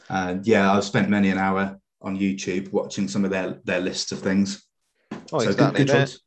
And 0.10 0.46
yeah, 0.46 0.72
I've 0.72 0.84
spent 0.84 1.10
many 1.10 1.30
an 1.30 1.38
hour 1.38 1.80
on 2.02 2.18
YouTube 2.18 2.72
watching 2.72 3.08
some 3.08 3.26
of 3.26 3.32
their 3.32 3.60
their 3.64 3.80
lists 3.80 4.12
of 4.12 4.20
things. 4.20 4.66
Oh, 5.32 5.40
So 5.40 5.50
exactly. 5.50 5.80
good 5.86 5.88
they're, 5.90 6.06
choice. 6.06 6.20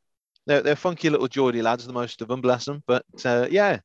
they're, 0.46 0.62
they're 0.62 0.76
funky 0.76 1.10
little 1.10 1.28
Geordie 1.28 1.62
lads, 1.62 1.86
the 1.86 1.92
most 1.92 2.20
of 2.22 2.28
them, 2.28 2.40
bless 2.40 2.64
them. 2.66 2.82
But 2.86 3.04
uh, 3.24 3.48
yeah. 3.50 3.78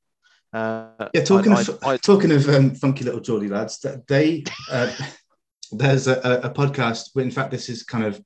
Uh, 0.54 1.10
Yeah, 1.14 1.24
talking 1.24 1.52
I- 1.54 1.62
of 1.62 1.80
I- 1.84 1.90
I- 1.94 1.98
talking 1.98 2.32
of 2.32 2.48
um, 2.50 2.76
funky 2.76 3.04
little 3.04 3.20
Geordie 3.22 3.48
lads, 3.50 3.80
th- 3.80 4.00
they 4.08 4.44
uh, 4.72 4.92
there's 5.72 6.08
a, 6.08 6.16
a 6.24 6.50
a 6.50 6.54
podcast. 6.54 7.20
In 7.20 7.32
fact, 7.32 7.52
this 7.52 7.68
is 7.70 7.84
kind 7.84 8.04
of 8.06 8.22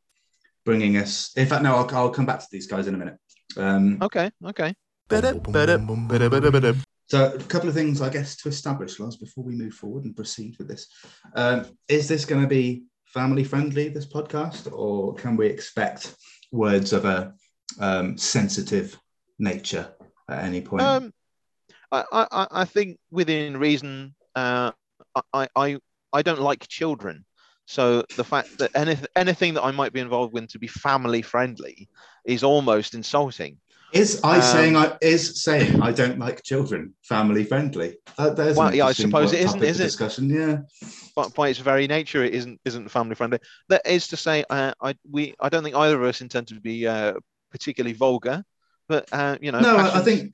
bringing 0.66 0.98
us. 0.98 1.32
In 1.38 1.48
fact, 1.48 1.64
no, 1.64 1.76
I'll, 1.76 1.96
I'll 1.96 2.10
come 2.12 2.26
back 2.26 2.40
to 2.40 2.48
these 2.52 2.68
guys 2.68 2.88
in 2.88 2.94
a 2.96 2.98
minute. 2.98 3.18
Um, 3.58 3.98
okay, 4.02 4.30
okay. 4.46 4.74
So, 7.12 7.34
a 7.34 7.40
couple 7.40 7.68
of 7.68 7.76
things, 7.76 8.02
I 8.02 8.08
guess, 8.08 8.38
to 8.38 8.48
establish, 8.48 8.98
Loz, 8.98 9.18
before 9.18 9.44
we 9.44 9.54
move 9.54 9.74
forward 9.74 10.06
and 10.06 10.16
proceed 10.16 10.56
with 10.58 10.70
this. 10.70 10.88
Um, 11.36 11.66
is 11.90 12.08
this 12.08 12.24
going 12.24 12.42
to 12.42 12.48
be 12.48 12.86
family 13.04 13.44
friendly? 13.44 13.90
This 13.90 14.06
podcast, 14.06 14.72
or 14.72 15.14
can 15.16 15.36
we 15.36 15.48
expect 15.48 16.16
words 16.54 16.94
of 16.94 17.04
a 17.04 17.34
um, 17.82 18.18
sensitive 18.18 18.98
nature 19.40 19.94
at 20.30 20.46
any 20.46 20.62
point? 20.62 20.84
Um, 20.84 21.14
I, 21.92 22.06
I, 22.14 22.48
I 22.50 22.64
think 22.64 22.98
within 23.12 23.58
reason, 23.58 24.16
uh, 24.38 24.72
I, 25.34 25.50
I, 25.54 25.80
I 26.14 26.22
don't 26.22 26.40
like 26.40 26.66
children. 26.70 27.26
So 27.66 28.06
the 28.16 28.24
fact 28.24 28.58
that 28.60 28.72
anything, 28.74 29.08
anything 29.18 29.54
that 29.56 29.64
I 29.64 29.72
might 29.72 29.92
be 29.92 30.00
involved 30.00 30.32
with 30.32 30.48
to 30.48 30.60
be 30.60 30.68
family 30.68 31.24
friendly 31.24 31.90
is 32.26 32.42
almost 32.42 32.96
insulting. 32.96 33.58
Is 33.94 34.22
I 34.24 34.38
Um, 34.38 34.42
saying 34.42 34.76
I 34.78 34.98
is 35.02 35.44
saying 35.44 35.82
I 35.82 35.92
don't 35.92 36.18
like 36.18 36.44
children 36.44 36.94
family 37.04 37.44
friendly? 37.44 37.98
Uh, 38.18 38.30
there's 38.30 38.56
Well, 38.56 38.74
yeah, 38.74 38.86
I 38.86 38.94
suppose 38.94 39.34
it 39.34 39.42
isn't, 39.42 39.64
is 39.64 39.80
it? 39.80 39.84
Discussion, 39.84 40.30
yeah. 40.30 40.60
But 41.16 41.34
by 41.34 41.50
its 41.50 41.60
very 41.60 41.88
nature, 41.88 42.24
it 42.24 42.34
isn't 42.34 42.62
isn't 42.64 42.90
family 42.90 43.16
friendly. 43.16 43.40
That 43.68 43.82
is 43.86 44.08
to 44.08 44.18
say, 44.18 44.46
uh, 44.50 44.74
I 44.82 44.96
we 45.10 45.36
I 45.40 45.50
don't 45.50 45.64
think 45.64 45.76
either 45.76 46.02
of 46.02 46.08
us 46.08 46.22
intend 46.22 46.48
to 46.48 46.60
be 46.60 46.88
uh, 46.88 47.14
particularly 47.52 47.94
vulgar, 47.94 48.46
but 48.88 49.10
uh, 49.12 49.38
you 49.42 49.52
know. 49.52 49.60
no, 49.60 49.78
I, 49.78 50.00
I 50.00 50.02
think 50.02 50.34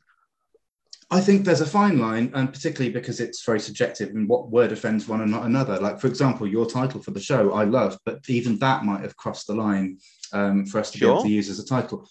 I 1.09 1.21
think 1.21 1.45
there's 1.45 1.61
a 1.61 1.65
fine 1.65 1.99
line, 1.99 2.31
and 2.33 2.51
particularly 2.51 2.91
because 2.91 3.19
it's 3.21 3.43
very 3.43 3.61
subjective 3.61 4.09
in 4.09 4.27
what 4.27 4.51
word 4.51 4.73
offends 4.73 5.07
one 5.07 5.21
and 5.21 5.31
not 5.31 5.45
another. 5.45 5.79
Like, 5.79 5.99
for 5.99 6.07
example, 6.07 6.45
your 6.45 6.65
title 6.65 7.01
for 7.01 7.11
the 7.11 7.19
show, 7.19 7.53
I 7.53 7.63
love, 7.63 7.97
but 8.05 8.19
even 8.27 8.59
that 8.59 8.83
might 8.83 9.01
have 9.01 9.15
crossed 9.15 9.47
the 9.47 9.55
line 9.55 9.99
um, 10.33 10.65
for 10.65 10.79
us 10.79 10.91
to 10.91 10.99
be 10.99 11.05
able 11.05 11.23
to 11.23 11.29
use 11.29 11.49
as 11.49 11.59
a 11.59 11.65
title. 11.65 12.07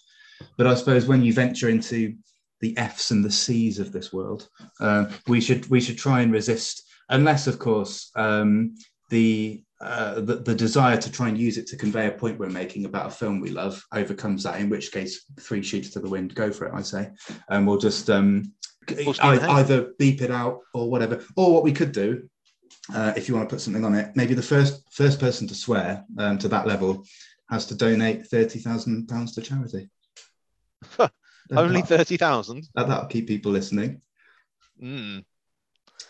But 0.57 0.67
I 0.67 0.75
suppose 0.75 1.05
when 1.05 1.23
you 1.23 1.33
venture 1.33 1.69
into 1.69 2.15
the 2.61 2.77
F's 2.77 3.11
and 3.11 3.23
the 3.23 3.31
C's 3.31 3.79
of 3.79 3.91
this 3.91 4.11
world, 4.11 4.49
um, 4.79 5.09
we 5.27 5.39
should 5.41 5.69
we 5.69 5.79
should 5.79 5.97
try 5.97 6.21
and 6.21 6.31
resist, 6.31 6.83
unless, 7.09 7.47
of 7.47 7.59
course, 7.59 8.11
um, 8.15 8.75
the, 9.09 9.63
uh, 9.79 10.15
the 10.21 10.37
the 10.37 10.55
desire 10.55 10.97
to 10.97 11.11
try 11.11 11.29
and 11.29 11.37
use 11.37 11.57
it 11.57 11.67
to 11.67 11.77
convey 11.77 12.07
a 12.07 12.11
point 12.11 12.39
we're 12.39 12.49
making 12.49 12.85
about 12.85 13.07
a 13.07 13.11
film 13.11 13.39
we 13.39 13.49
love 13.49 13.83
overcomes 13.93 14.43
that. 14.43 14.59
In 14.59 14.69
which 14.69 14.91
case, 14.91 15.23
three 15.39 15.61
sheets 15.61 15.91
to 15.91 15.99
the 15.99 16.09
wind, 16.09 16.35
go 16.35 16.51
for 16.51 16.65
it. 16.65 16.73
I 16.73 16.81
say, 16.81 17.09
and 17.49 17.67
we'll 17.67 17.77
just 17.77 18.09
um, 18.09 18.51
I, 19.21 19.37
either 19.59 19.93
beep 19.99 20.21
it 20.21 20.31
out 20.31 20.61
or 20.73 20.89
whatever. 20.89 21.23
Or 21.35 21.53
what 21.53 21.63
we 21.63 21.73
could 21.73 21.91
do, 21.91 22.27
uh, 22.93 23.13
if 23.15 23.27
you 23.27 23.35
want 23.35 23.47
to 23.49 23.53
put 23.53 23.61
something 23.61 23.85
on 23.85 23.95
it, 23.95 24.15
maybe 24.15 24.33
the 24.33 24.41
first 24.41 24.81
first 24.91 25.19
person 25.19 25.47
to 25.47 25.55
swear 25.55 26.03
um, 26.17 26.37
to 26.39 26.47
that 26.47 26.67
level 26.67 27.05
has 27.49 27.65
to 27.67 27.75
donate 27.75 28.25
thirty 28.27 28.59
thousand 28.59 29.07
pounds 29.07 29.35
to 29.35 29.41
charity. 29.41 29.89
only 31.55 31.81
that, 31.81 31.87
thirty 31.87 32.17
thousand. 32.17 32.67
that'll 32.75 33.05
keep 33.05 33.27
people 33.27 33.51
listening. 33.51 34.01
Mm. 34.81 35.23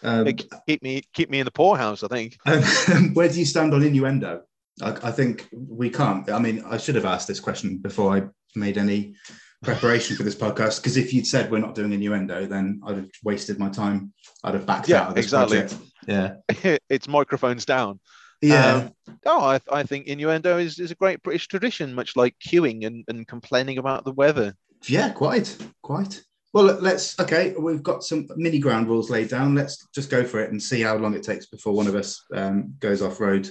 Um, 0.04 0.28
Keep 0.68 0.84
me 0.84 1.02
keep 1.14 1.30
me 1.30 1.40
in 1.40 1.46
the 1.46 1.52
poorhouse. 1.52 2.04
I 2.04 2.08
think. 2.08 2.38
um, 2.46 2.62
where 3.14 3.30
do 3.30 3.40
you 3.40 3.46
stand 3.46 3.74
on 3.74 3.84
innuendo? 3.84 4.42
I, 4.82 4.90
I 5.04 5.12
think 5.12 5.48
we 5.52 5.90
can't. 5.90 6.30
I 6.30 6.40
mean, 6.40 6.64
I 6.66 6.78
should 6.78 6.96
have 6.96 7.06
asked 7.06 7.28
this 7.28 7.40
question 7.40 7.78
before 7.78 8.16
I 8.16 8.24
made 8.56 8.78
any 8.78 9.16
preparation 9.64 10.16
for 10.16 10.24
this 10.24 10.36
podcast. 10.36 10.82
Because 10.82 10.98
if 10.98 11.14
you'd 11.14 11.26
said 11.26 11.50
we're 11.50 11.60
not 11.60 11.74
doing 11.74 11.94
innuendo, 11.94 12.46
then 12.46 12.80
I'd 12.86 12.98
have 12.98 13.10
wasted 13.24 13.58
my 13.58 13.70
time. 13.70 14.14
I'd 14.44 14.54
have 14.54 14.66
backed 14.68 14.88
Yeah, 14.88 15.02
out 15.04 15.10
of 15.10 15.16
this 15.16 15.26
exactly. 15.26 15.60
project. 15.62 15.82
Yeah, 16.08 16.78
it's 16.90 17.08
microphones 17.08 17.66
down. 17.66 18.00
Yeah. 18.42 18.76
Um, 18.76 18.92
oh, 19.26 19.40
I, 19.42 19.60
I 19.72 19.84
think 19.84 20.08
innuendo 20.08 20.58
is, 20.58 20.80
is 20.80 20.92
a 20.92 20.96
great 20.96 21.22
British 21.24 21.48
tradition, 21.48 21.94
much 21.94 22.16
like 22.16 22.36
queuing 22.46 22.86
and, 22.86 23.04
and 23.08 23.28
complaining 23.28 23.78
about 23.78 24.06
the 24.06 24.14
weather. 24.14 24.56
Yeah, 24.88 25.10
quite, 25.10 25.58
quite. 25.82 26.22
Well, 26.54 26.66
let- 26.66 26.84
let's. 26.84 27.20
Okay, 27.20 27.54
we've 27.60 27.84
got 27.84 28.04
some 28.04 28.28
mini 28.36 28.60
ground 28.60 28.88
rules 28.88 29.10
laid 29.10 29.30
down. 29.30 29.56
Let's 29.56 29.88
just 29.94 30.10
go 30.10 30.24
for 30.24 30.40
it 30.40 30.52
and 30.52 30.62
see 30.62 30.82
how 30.82 30.96
long 30.96 31.14
it 31.14 31.24
takes 31.24 31.48
before 31.48 31.74
one 31.74 31.88
of 31.88 31.96
us 31.96 32.24
um, 32.34 32.74
goes 32.80 33.02
off 33.02 33.20
road 33.20 33.50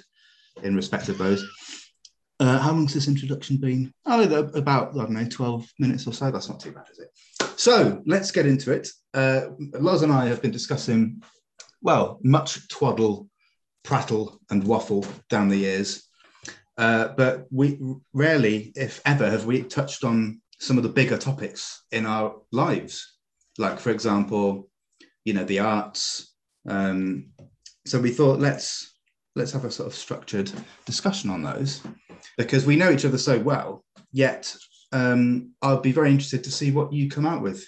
in 0.62 0.74
respect 0.74 1.08
of 1.08 1.18
those. 1.18 1.44
Uh, 2.38 2.58
how 2.58 2.70
long's 2.72 2.92
this 2.92 3.08
introduction 3.08 3.56
been? 3.56 3.92
Oh, 4.04 4.22
about 4.54 4.94
I 4.94 4.98
don't 4.98 5.10
know, 5.10 5.26
twelve 5.28 5.66
minutes 5.78 6.06
or 6.06 6.12
so. 6.12 6.30
That's 6.30 6.48
not 6.48 6.60
too 6.60 6.72
bad, 6.72 6.84
is 6.92 6.98
it? 6.98 7.10
So 7.58 8.02
let's 8.06 8.30
get 8.30 8.46
into 8.46 8.72
it. 8.72 8.88
Uh, 9.14 9.46
Loz 9.58 10.02
and 10.02 10.12
I 10.12 10.26
have 10.26 10.42
been 10.42 10.50
discussing, 10.50 11.22
well, 11.80 12.20
much 12.22 12.68
twaddle, 12.68 13.28
prattle, 13.86 14.40
and 14.50 14.64
waffle 14.64 15.06
down 15.30 15.48
the 15.48 15.56
years, 15.56 16.06
uh, 16.78 17.08
but 17.16 17.46
we 17.50 17.78
rarely, 18.12 18.72
if 18.76 19.00
ever, 19.06 19.30
have 19.30 19.46
we 19.46 19.62
touched 19.62 20.04
on 20.04 20.40
some 20.60 20.76
of 20.76 20.82
the 20.82 20.88
bigger 20.90 21.16
topics 21.16 21.84
in 21.90 22.04
our 22.04 22.36
lives, 22.52 23.16
like, 23.58 23.78
for 23.78 23.90
example, 23.90 24.68
you 25.24 25.32
know, 25.32 25.44
the 25.44 25.60
arts. 25.60 26.34
Um, 26.68 27.30
so 27.86 27.98
we 28.00 28.10
thought 28.10 28.40
let's 28.40 28.94
let's 29.36 29.52
have 29.52 29.64
a 29.64 29.70
sort 29.70 29.86
of 29.86 29.94
structured 29.94 30.50
discussion 30.86 31.30
on 31.30 31.42
those 31.42 31.82
because 32.38 32.66
we 32.66 32.76
know 32.76 32.90
each 32.90 33.04
other 33.04 33.18
so 33.18 33.38
well. 33.38 33.84
Yet, 34.12 34.54
um, 34.92 35.52
I'll 35.62 35.80
be 35.80 35.92
very 35.92 36.10
interested 36.10 36.44
to 36.44 36.50
see 36.50 36.72
what 36.72 36.92
you 36.92 37.08
come 37.08 37.26
out 37.26 37.42
with 37.42 37.66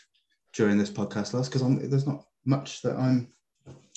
during 0.54 0.78
this 0.78 0.90
podcast, 0.90 1.34
Loz, 1.34 1.48
because 1.48 1.62
there's 1.88 2.06
not 2.06 2.24
much 2.44 2.82
that 2.82 2.96
I'm. 2.96 3.28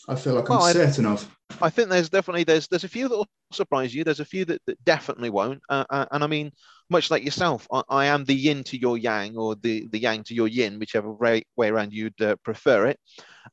I 0.08 0.16
feel 0.16 0.34
like 0.34 0.50
I'm 0.50 0.58
Well, 0.58 0.74
certain 0.74 1.06
of. 1.06 1.30
I 1.62 1.70
think 1.70 1.90
there's 1.90 2.10
definitely 2.10 2.44
there's 2.44 2.68
there's 2.68 2.84
a 2.84 2.90
few 2.90 3.08
that 3.08 3.18
will 3.18 3.28
surprise 3.52 3.94
you. 3.94 4.04
There's 4.04 4.20
a 4.20 4.26
few 4.26 4.46
that, 4.46 4.62
that 4.68 4.84
definitely 4.84 5.30
won't. 5.30 5.62
Uh, 5.70 5.86
uh, 5.90 6.06
and 6.12 6.24
I 6.24 6.28
mean, 6.28 6.52
much 6.90 7.12
like 7.12 7.24
yourself, 7.24 7.68
I, 7.72 7.84
I 7.90 8.06
am 8.06 8.26
the 8.26 8.36
yin 8.36 8.64
to 8.66 8.78
your 8.78 8.98
yang, 8.98 9.38
or 9.38 9.56
the 9.56 9.88
the 9.92 10.00
yang 10.00 10.24
to 10.26 10.34
your 10.34 10.48
yin, 10.48 10.80
whichever 10.80 11.12
way, 11.12 11.44
way 11.56 11.70
around 11.70 11.94
you'd 11.94 12.22
uh, 12.22 12.36
prefer 12.44 12.88
it. 12.88 13.00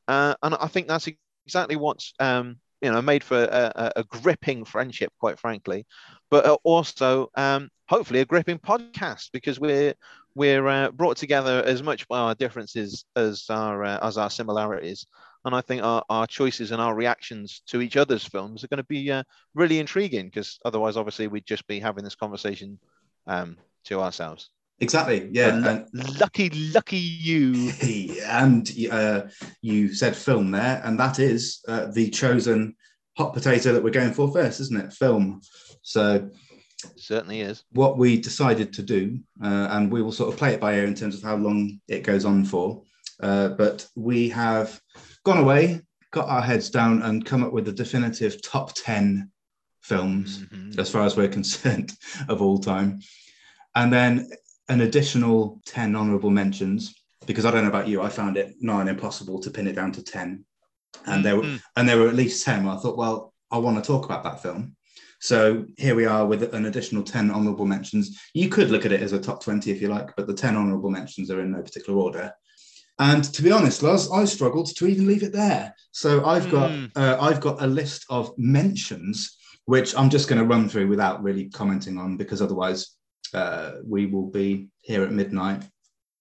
Uh, 0.06 0.34
and 0.42 0.54
I 0.54 0.68
think 0.68 0.88
that's 0.88 1.08
exactly 1.46 1.76
what's 1.76 2.12
um, 2.20 2.56
you 2.80 2.90
know 2.92 3.02
made 3.02 3.24
for 3.24 3.42
a, 3.44 3.92
a, 3.96 4.04
gripping 4.04 4.64
friendship, 4.64 5.12
quite 5.18 5.38
frankly, 5.38 5.86
but 6.30 6.60
also 6.64 7.28
um, 7.36 7.68
hopefully 7.88 8.20
a 8.20 8.24
gripping 8.24 8.58
podcast 8.58 9.30
because 9.32 9.58
we're 9.58 9.94
we're 10.34 10.66
uh, 10.68 10.90
brought 10.90 11.16
together 11.16 11.62
as 11.64 11.82
much 11.82 12.06
by 12.08 12.18
our 12.18 12.34
differences 12.34 13.04
as 13.16 13.46
our 13.50 13.84
uh, 13.84 13.98
as 14.02 14.18
our 14.18 14.30
similarities 14.30 15.06
and 15.44 15.54
I 15.54 15.60
think 15.60 15.82
our, 15.82 16.04
our 16.08 16.26
choices 16.26 16.72
and 16.72 16.80
our 16.80 16.94
reactions 16.94 17.62
to 17.68 17.80
each 17.80 17.96
other's 17.96 18.24
films 18.24 18.64
are 18.64 18.68
going 18.68 18.78
to 18.78 18.84
be 18.84 19.10
uh, 19.10 19.22
really 19.54 19.78
intriguing 19.78 20.26
because 20.26 20.58
otherwise, 20.64 20.96
obviously, 20.96 21.28
we'd 21.28 21.46
just 21.46 21.66
be 21.66 21.80
having 21.80 22.04
this 22.04 22.14
conversation 22.14 22.78
um, 23.26 23.56
to 23.84 24.00
ourselves. 24.00 24.50
Exactly. 24.80 25.28
Yeah. 25.32 25.54
And- 25.56 26.20
lucky, 26.20 26.50
lucky 26.50 26.98
you. 26.98 27.72
and 28.24 28.70
uh, 28.90 29.22
you 29.60 29.92
said 29.92 30.16
film 30.16 30.50
there, 30.50 30.80
and 30.84 30.98
that 31.00 31.18
is 31.18 31.60
uh, 31.68 31.86
the 31.86 32.10
chosen 32.10 32.76
hot 33.16 33.34
potato 33.34 33.72
that 33.72 33.82
we're 33.82 33.90
going 33.90 34.12
for 34.12 34.32
first, 34.32 34.60
isn't 34.60 34.80
it? 34.80 34.92
Film. 34.92 35.40
So 35.82 36.30
Certainly 36.96 37.40
is. 37.40 37.64
what 37.72 37.98
we 37.98 38.20
decided 38.20 38.72
to 38.74 38.82
do, 38.82 39.18
uh, 39.42 39.68
and 39.70 39.90
we 39.90 40.02
will 40.02 40.12
sort 40.12 40.32
of 40.32 40.38
play 40.38 40.54
it 40.54 40.60
by 40.60 40.74
ear 40.74 40.84
in 40.84 40.94
terms 40.94 41.16
of 41.16 41.22
how 41.22 41.36
long 41.36 41.80
it 41.88 42.04
goes 42.04 42.24
on 42.24 42.44
for. 42.44 42.82
Uh, 43.20 43.48
but 43.48 43.86
we 43.96 44.28
have 44.28 44.80
gone 45.28 45.38
away, 45.44 45.80
got 46.10 46.26
our 46.28 46.40
heads 46.40 46.70
down, 46.70 47.02
and 47.02 47.24
come 47.24 47.44
up 47.44 47.52
with 47.52 47.66
the 47.66 47.72
definitive 47.72 48.40
top 48.40 48.72
ten 48.74 49.30
films 49.82 50.38
Mhm. 50.38 50.78
as 50.78 50.90
far 50.90 51.04
as 51.04 51.16
we're 51.16 51.28
concerned, 51.40 51.92
of 52.28 52.40
all 52.40 52.58
time. 52.58 53.00
And 53.74 53.92
then 53.92 54.30
an 54.68 54.80
additional 54.80 55.60
10 55.66 55.94
honorable 55.94 56.30
mentions, 56.30 56.94
because 57.26 57.44
I 57.44 57.50
don't 57.50 57.62
know 57.64 57.68
about 57.68 57.88
you, 57.88 58.00
I 58.02 58.08
found 58.08 58.36
it 58.38 58.56
nigh 58.60 58.80
on 58.80 58.88
impossible 58.88 59.38
to 59.40 59.50
pin 59.50 59.66
it 59.66 59.76
down 59.76 59.92
to 59.92 60.02
10. 60.02 60.44
And 61.06 61.22
there 61.24 61.36
were 61.36 61.42
Mhm. 61.42 61.60
and 61.76 61.88
there 61.88 61.98
were 61.98 62.08
at 62.08 62.14
least 62.22 62.44
10. 62.44 62.66
I 62.66 62.76
thought, 62.78 62.96
well, 62.96 63.34
I 63.50 63.58
want 63.58 63.76
to 63.76 63.86
talk 63.86 64.04
about 64.06 64.24
that 64.24 64.42
film. 64.42 64.76
So 65.20 65.66
here 65.76 65.94
we 65.94 66.06
are 66.06 66.24
with 66.26 66.54
an 66.54 66.64
additional 66.66 67.02
10 67.02 67.30
honorable 67.30 67.66
mentions. 67.66 68.18
You 68.34 68.48
could 68.48 68.70
look 68.70 68.86
at 68.86 68.92
it 68.92 69.02
as 69.02 69.12
a 69.12 69.20
top 69.20 69.42
20 69.42 69.70
if 69.70 69.82
you 69.82 69.88
like, 69.88 70.08
but 70.16 70.26
the 70.26 70.34
10 70.42 70.56
honorable 70.56 70.90
mentions 70.90 71.30
are 71.30 71.40
in 71.42 71.50
no 71.52 71.60
particular 71.62 71.98
order. 71.98 72.32
And 72.98 73.22
to 73.24 73.42
be 73.42 73.52
honest, 73.52 73.82
Loz, 73.82 74.10
I 74.10 74.24
struggled 74.24 74.74
to 74.76 74.86
even 74.86 75.06
leave 75.06 75.22
it 75.22 75.32
there. 75.32 75.74
So 75.92 76.24
I've 76.24 76.48
got 76.48 76.70
Mm. 76.70 76.90
uh, 76.96 77.16
I've 77.20 77.40
got 77.40 77.62
a 77.62 77.66
list 77.66 78.04
of 78.10 78.32
mentions 78.38 79.36
which 79.66 79.94
I'm 79.94 80.08
just 80.08 80.28
going 80.28 80.38
to 80.40 80.46
run 80.46 80.66
through 80.66 80.88
without 80.88 81.22
really 81.22 81.50
commenting 81.50 81.98
on 81.98 82.16
because 82.16 82.40
otherwise 82.40 82.96
uh, 83.34 83.72
we 83.84 84.06
will 84.06 84.30
be 84.30 84.68
here 84.80 85.02
at 85.02 85.12
midnight 85.12 85.62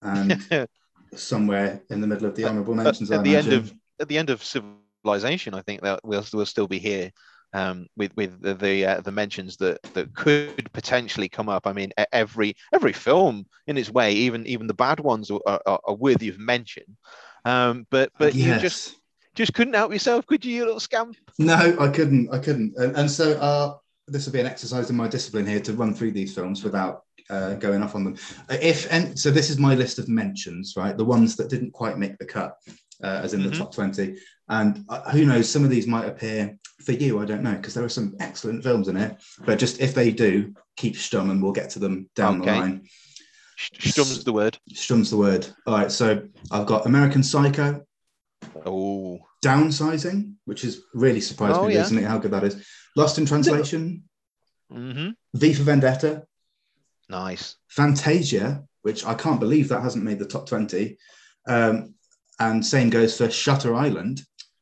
and 0.02 0.46
somewhere 1.16 1.82
in 1.90 2.02
the 2.02 2.08
middle 2.08 2.28
of 2.28 2.36
the 2.36 2.44
honourable 2.44 2.76
mentions. 2.76 3.10
at 3.10 3.22
I 3.22 3.24
the 3.24 3.38
end 3.38 3.54
of 3.54 3.74
at 4.02 4.10
the 4.10 4.18
end 4.18 4.30
of 4.30 4.44
civilization, 4.44 5.54
I 5.54 5.62
think 5.62 5.82
that 5.82 6.02
we'll 6.04 6.26
we'll 6.34 6.46
still 6.46 6.68
be 6.68 6.78
here 6.80 7.12
um, 7.54 7.88
with 7.96 8.16
with 8.16 8.42
the 8.42 8.54
the, 8.54 8.86
uh, 8.86 9.02
the 9.02 9.12
mentions 9.12 9.58
that 9.58 9.82
that 9.94 10.14
could 10.14 10.72
potentially 10.74 11.30
come 11.30 11.50
up. 11.50 11.68
I 11.68 11.74
mean, 11.74 11.92
every 12.12 12.56
every 12.74 12.94
film 12.94 13.46
in 13.68 13.78
its 13.78 13.90
way, 13.90 14.14
even 14.14 14.46
even 14.48 14.68
the 14.68 14.74
bad 14.74 15.00
ones 15.00 15.32
are, 15.32 15.42
are, 15.46 15.80
are 15.84 15.96
worthy 15.96 16.30
of 16.30 16.40
mention. 16.40 16.98
Um, 17.46 17.88
but 17.90 18.12
but 18.18 18.36
you 18.36 18.58
just 18.60 18.96
just 19.38 19.54
couldn't 19.54 19.76
help 19.76 19.94
yourself, 19.94 20.26
could 20.26 20.44
you, 20.44 20.54
you 20.54 20.66
little 20.66 20.80
scamp? 20.80 21.16
no, 21.38 21.78
I 21.80 21.88
couldn't. 21.90 22.34
I 22.34 22.40
couldn't. 22.40 22.76
And, 22.78 22.96
and 22.98 23.10
so 23.10 23.40
uh, 23.40 23.76
this 24.08 24.26
will 24.26 24.34
be 24.34 24.40
an 24.40 24.48
exercise 24.48 24.90
in 24.90 24.96
my 24.96 25.08
discipline 25.08 25.46
here 25.46 25.60
to 25.62 25.74
run 25.74 25.94
through 25.94 26.12
these 26.12 26.34
films 26.34 26.64
without 26.64 27.04
uh, 27.30 27.54
going 27.54 27.84
off 27.84 27.96
on 27.96 28.04
them. 28.04 28.18
If 28.50 28.92
and 28.92 29.18
so 29.18 29.32
this 29.32 29.50
is 29.50 29.60
my 29.60 29.76
list 29.76 30.00
of 30.00 30.10
mentions, 30.10 30.74
right? 30.76 30.98
The 30.98 31.06
ones 31.06 31.36
that 31.38 31.50
didn't 31.50 31.72
quite 31.72 31.98
make 31.98 32.18
the 32.18 32.26
cut, 32.26 32.58
uh, 33.04 33.22
as 33.24 33.34
in 33.34 33.42
Mhm. 33.42 33.52
the 33.52 33.58
top 33.58 33.74
twenty. 33.74 34.18
And 34.50 34.86
uh, 34.90 35.10
who 35.12 35.26
knows, 35.26 35.50
some 35.50 35.64
of 35.64 35.70
these 35.70 35.88
might 35.88 36.06
appear 36.06 36.58
for 36.86 36.94
you. 36.94 37.20
I 37.20 37.26
don't 37.26 37.44
know 37.44 37.56
because 37.56 37.74
there 37.74 37.84
are 37.84 37.90
some 37.90 38.16
excellent 38.20 38.64
films 38.64 38.88
in 38.88 38.96
it. 38.98 39.18
But 39.46 39.60
just 39.60 39.82
if 39.82 39.94
they 39.94 40.12
do, 40.12 40.54
keep 40.78 40.96
stum, 40.96 41.32
and 41.32 41.42
we'll 41.44 41.52
get 41.52 41.70
to 41.72 41.80
them 41.80 42.10
down 42.16 42.40
the 42.40 42.46
line. 42.46 42.88
Stum's 43.80 44.24
the 44.24 44.32
word. 44.34 44.58
Strum's 44.74 45.10
the 45.10 45.18
word. 45.18 45.48
All 45.66 45.76
right, 45.78 45.92
so 45.92 46.28
I've 46.52 46.66
got 46.68 46.86
American 46.86 47.24
Psycho, 47.24 47.84
Oh, 48.66 49.20
Downsizing, 49.44 50.34
which 50.46 50.62
has 50.62 50.82
really 50.94 51.22
surprised 51.22 51.60
Oh, 51.60 51.68
me 51.68 51.74
yeah. 51.74 51.80
recently 51.82 52.04
how 52.04 52.18
good 52.18 52.32
that 52.32 52.44
is. 52.44 52.66
Lost 52.96 53.18
in 53.18 53.26
Translation, 53.26 54.04
hmm 54.72 55.10
V 55.34 55.54
for 55.54 55.64
Vendetta, 55.64 56.26
nice. 57.10 57.56
Fantasia, 57.68 58.64
which 58.82 59.06
I 59.06 59.14
can't 59.14 59.40
believe 59.40 59.70
that 59.70 59.82
hasn't 59.84 60.04
made 60.04 60.20
the 60.20 60.26
top 60.26 60.48
20. 60.48 60.98
Um, 61.48 61.94
and 62.40 62.66
same 62.66 62.90
goes 62.90 63.18
for 63.18 63.30
Shutter 63.30 63.76
Island. 63.76 64.22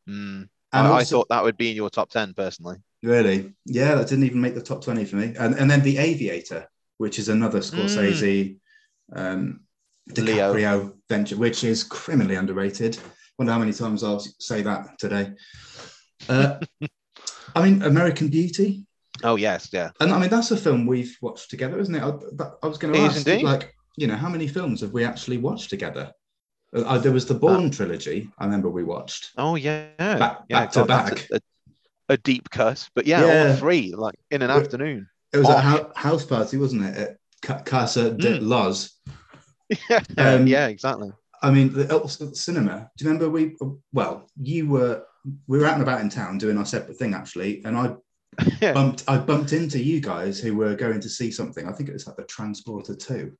Mm. 0.09 0.49
And 0.73 0.87
I, 0.87 0.97
I 0.97 1.03
thought 1.03 1.29
that 1.29 1.43
would 1.43 1.57
be 1.57 1.69
in 1.69 1.75
your 1.75 1.89
top 1.89 2.09
ten 2.09 2.33
personally. 2.33 2.77
Really? 3.03 3.53
Yeah, 3.65 3.95
that 3.95 4.07
didn't 4.07 4.25
even 4.25 4.41
make 4.41 4.55
the 4.55 4.61
top 4.61 4.83
20 4.83 5.05
for 5.05 5.17
me. 5.17 5.35
And, 5.37 5.53
and 5.55 5.69
then 5.69 5.83
The 5.83 5.99
Aviator, 5.99 6.67
which 6.97 7.19
is 7.19 7.29
another 7.29 7.59
Scorsese 7.59 8.57
um, 9.15 9.59
Leo. 10.17 10.53
DiCaprio 10.53 10.93
venture, 11.07 11.37
which 11.37 11.63
is 11.63 11.83
criminally 11.83 12.33
underrated. 12.33 12.97
Wonder 13.37 13.53
how 13.53 13.59
many 13.59 13.73
times 13.73 14.03
I'll 14.03 14.25
say 14.39 14.63
that 14.63 14.97
today. 14.97 15.33
Uh, 16.27 16.59
I 17.55 17.63
mean, 17.63 17.83
American 17.83 18.29
Beauty, 18.29 18.85
Oh 19.23 19.37
yes, 19.37 19.69
yeah. 19.71 19.91
and 20.01 20.11
I 20.11 20.19
mean 20.19 20.29
that's 20.29 20.51
a 20.51 20.57
film 20.57 20.85
we've 20.85 21.15
watched 21.21 21.49
together, 21.49 21.79
isn't 21.79 21.95
it? 21.95 22.01
I, 22.01 22.49
I 22.63 22.67
was 22.67 22.77
going 22.77 22.93
to 22.93 22.99
ask, 22.99 23.25
indeed. 23.25 23.43
like, 23.43 23.73
you 23.95 24.07
know, 24.07 24.15
how 24.15 24.27
many 24.29 24.47
films 24.47 24.81
have 24.81 24.91
we 24.91 25.05
actually 25.05 25.37
watched 25.37 25.69
together? 25.69 26.11
Uh, 26.75 26.81
uh, 26.81 26.97
there 26.97 27.11
was 27.11 27.25
the 27.25 27.33
Bourne 27.33 27.71
trilogy. 27.71 28.29
I 28.37 28.45
remember 28.45 28.69
we 28.69 28.83
watched. 28.83 29.31
Oh 29.37 29.55
yeah. 29.55 29.87
Back- 29.97 30.41
yeah, 30.49 30.59
back 30.61 30.71
to 30.71 30.79
God, 30.79 30.87
that's 30.89 31.27
back. 31.27 31.29
A, 32.09 32.13
a, 32.13 32.17
deep 32.17 32.49
cut, 32.49 32.87
but 32.95 33.07
yeah, 33.07 33.25
Yeah. 33.25 33.49
all 33.51 33.55
three 33.55 33.93
like 33.95 34.15
in 34.31 34.41
an 34.41 34.49
Well- 34.49 34.59
afternoon. 34.59 35.07
It 35.33 35.37
was 35.39 35.47
Bosh. 35.47 35.79
a 35.95 35.99
house 35.99 36.25
party, 36.25 36.57
wasn't 36.57 36.85
it? 36.85 36.97
At 36.97 37.17
Ca- 37.41 37.63
Casa 37.63 38.11
de 38.11 38.39
Mm. 38.39 38.47
Los. 38.47 38.97
yeah, 39.89 39.99
Um, 40.17 40.47
yeah, 40.47 40.67
exactly. 40.67 41.11
I 41.41 41.51
mean, 41.51 41.73
the, 41.73 41.83
the 41.83 42.35
cinema. 42.35 42.89
Do 42.97 43.03
you 43.05 43.11
remember 43.11 43.29
we? 43.29 43.55
Well, 43.91 44.27
you 44.41 44.67
were. 44.69 45.03
We 45.47 45.57
were 45.57 45.65
out 45.65 45.73
and 45.73 45.81
about 45.83 46.01
in 46.01 46.09
town 46.09 46.37
doing 46.37 46.57
our 46.57 46.65
separate 46.65 46.97
thing 46.97 47.13
actually, 47.13 47.63
and 47.65 47.75
I 47.77 47.95
bumped. 48.73 49.03
I 49.07 49.17
bumped 49.17 49.51
into 49.53 49.81
you 49.83 49.99
guys 49.99 50.39
who 50.39 50.55
were 50.55 50.75
going 50.75 51.01
to 51.01 51.09
see 51.09 51.31
something. 51.31 51.67
I 51.67 51.71
think 51.73 51.89
it 51.89 51.93
was 51.93 52.07
like 52.07 52.15
the 52.15 52.23
Transporter 52.23 52.95
Two. 52.95 53.33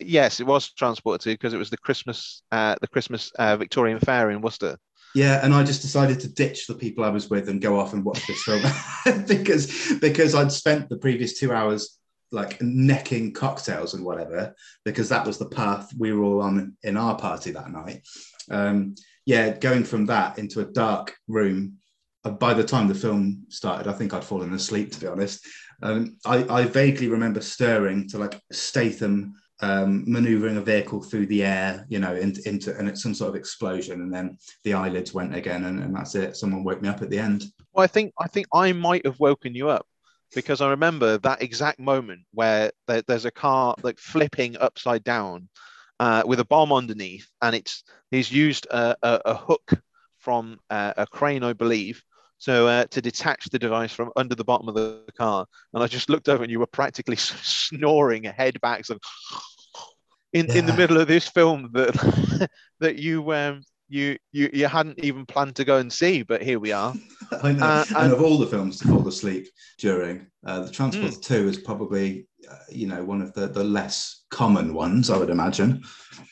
Yes, 0.00 0.40
it 0.40 0.46
was 0.46 0.72
Transporter 0.72 1.22
Two 1.22 1.34
because 1.34 1.54
it 1.54 1.58
was 1.58 1.70
the 1.70 1.76
Christmas, 1.78 2.42
uh, 2.50 2.76
the 2.80 2.88
Christmas 2.88 3.30
uh, 3.38 3.56
Victorian 3.56 3.98
Fair 4.00 4.30
in 4.30 4.40
Worcester. 4.40 4.76
Yeah, 5.14 5.44
and 5.44 5.52
I 5.52 5.64
just 5.64 5.82
decided 5.82 6.20
to 6.20 6.32
ditch 6.32 6.66
the 6.66 6.74
people 6.74 7.04
I 7.04 7.08
was 7.08 7.28
with 7.28 7.48
and 7.48 7.60
go 7.60 7.78
off 7.78 7.92
and 7.92 8.04
watch 8.04 8.26
this 8.26 8.42
film 8.44 8.62
because 9.26 9.98
because 10.00 10.34
I'd 10.34 10.52
spent 10.52 10.88
the 10.88 10.98
previous 10.98 11.38
two 11.38 11.52
hours 11.52 11.98
like 12.32 12.62
necking 12.62 13.32
cocktails 13.32 13.94
and 13.94 14.04
whatever 14.04 14.54
because 14.84 15.08
that 15.08 15.26
was 15.26 15.36
the 15.36 15.48
path 15.48 15.92
we 15.98 16.12
were 16.12 16.22
all 16.22 16.40
on 16.42 16.76
in 16.84 16.96
our 16.96 17.16
party 17.16 17.50
that 17.50 17.72
night. 17.72 18.02
Um, 18.50 18.94
yeah, 19.26 19.56
going 19.56 19.82
from 19.84 20.06
that 20.06 20.38
into 20.38 20.60
a 20.60 20.64
dark 20.64 21.16
room. 21.26 21.78
uh, 22.24 22.30
By 22.30 22.54
the 22.54 22.64
time 22.64 22.86
the 22.86 22.94
film 22.94 23.46
started, 23.48 23.88
I 23.88 23.92
think 23.92 24.14
I'd 24.14 24.24
fallen 24.24 24.52
asleep. 24.52 24.92
To 24.92 25.00
be 25.00 25.08
honest, 25.08 25.44
um, 25.82 26.18
I, 26.24 26.44
I 26.48 26.64
vaguely 26.66 27.08
remember 27.08 27.40
stirring 27.40 28.08
to 28.10 28.18
like 28.18 28.40
Statham 28.52 29.34
um, 29.62 30.04
maneuvering 30.06 30.56
a 30.56 30.60
vehicle 30.60 31.02
through 31.02 31.26
the 31.26 31.44
air, 31.44 31.86
you 31.88 31.98
know, 31.98 32.14
into, 32.14 32.46
into 32.48 32.76
and 32.78 32.88
it's 32.88 33.02
some 33.02 33.14
sort 33.14 33.30
of 33.30 33.36
explosion, 33.36 34.00
and 34.00 34.12
then 34.12 34.38
the 34.64 34.74
eyelids 34.74 35.12
went 35.12 35.34
again, 35.34 35.64
and, 35.64 35.82
and 35.82 35.94
that's 35.94 36.14
it. 36.14 36.36
Someone 36.36 36.64
woke 36.64 36.80
me 36.82 36.88
up 36.88 37.02
at 37.02 37.10
the 37.10 37.18
end. 37.18 37.44
Well, 37.72 37.84
I 37.84 37.86
think 37.86 38.12
I 38.18 38.28
think 38.28 38.46
I 38.54 38.72
might 38.72 39.04
have 39.06 39.20
woken 39.20 39.54
you 39.54 39.68
up 39.68 39.86
because 40.34 40.60
I 40.60 40.70
remember 40.70 41.18
that 41.18 41.42
exact 41.42 41.78
moment 41.78 42.22
where 42.32 42.70
there, 42.86 43.02
there's 43.02 43.24
a 43.24 43.30
car 43.30 43.74
like 43.82 43.98
flipping 43.98 44.56
upside 44.58 45.04
down 45.04 45.48
uh, 45.98 46.22
with 46.26 46.40
a 46.40 46.44
bomb 46.44 46.72
underneath, 46.72 47.28
and 47.42 47.54
it's 47.54 47.84
he's 48.10 48.32
used 48.32 48.66
a, 48.70 48.96
a, 49.02 49.20
a 49.26 49.34
hook 49.34 49.72
from 50.18 50.58
uh, 50.70 50.94
a 50.96 51.06
crane, 51.06 51.42
I 51.42 51.52
believe. 51.52 52.02
So 52.38 52.66
uh, 52.66 52.86
to 52.86 53.02
detach 53.02 53.50
the 53.50 53.58
device 53.58 53.92
from 53.92 54.12
under 54.16 54.34
the 54.34 54.44
bottom 54.44 54.66
of 54.66 54.74
the 54.74 55.04
car, 55.16 55.46
and 55.74 55.82
I 55.82 55.86
just 55.86 56.08
looked 56.08 56.28
over, 56.30 56.42
and 56.42 56.50
you 56.50 56.58
were 56.58 56.66
practically 56.66 57.16
snoring, 57.16 58.24
head 58.24 58.58
back, 58.62 58.86
in, 60.32 60.46
in 60.46 60.66
the 60.66 60.72
middle 60.72 60.98
of 60.98 61.08
this 61.08 61.28
film 61.28 61.70
that 61.72 62.48
that 62.80 62.96
you 62.96 63.32
um 63.32 63.62
you 63.88 64.16
you 64.32 64.50
you 64.52 64.66
hadn't 64.66 64.98
even 65.00 65.26
planned 65.26 65.56
to 65.56 65.64
go 65.64 65.78
and 65.78 65.92
see, 65.92 66.22
but 66.22 66.42
here 66.42 66.58
we 66.60 66.72
are. 66.72 66.94
I 67.42 67.52
know. 67.52 67.64
Uh, 67.64 67.84
and 67.88 67.96
and- 68.04 68.12
of 68.12 68.22
all 68.22 68.38
the 68.38 68.46
films 68.46 68.78
to 68.78 68.88
fall 68.88 69.06
asleep 69.08 69.48
during, 69.78 70.26
uh, 70.46 70.60
the 70.60 70.70
Transport 70.70 71.14
Hmm. 71.14 71.20
Two 71.20 71.48
is 71.48 71.58
probably, 71.58 72.28
uh, 72.50 72.54
you 72.70 72.86
know, 72.86 73.02
one 73.04 73.20
of 73.22 73.32
the, 73.34 73.48
the 73.48 73.64
less 73.64 74.24
common 74.30 74.74
ones, 74.74 75.10
I 75.10 75.16
would 75.16 75.30
imagine. 75.30 75.82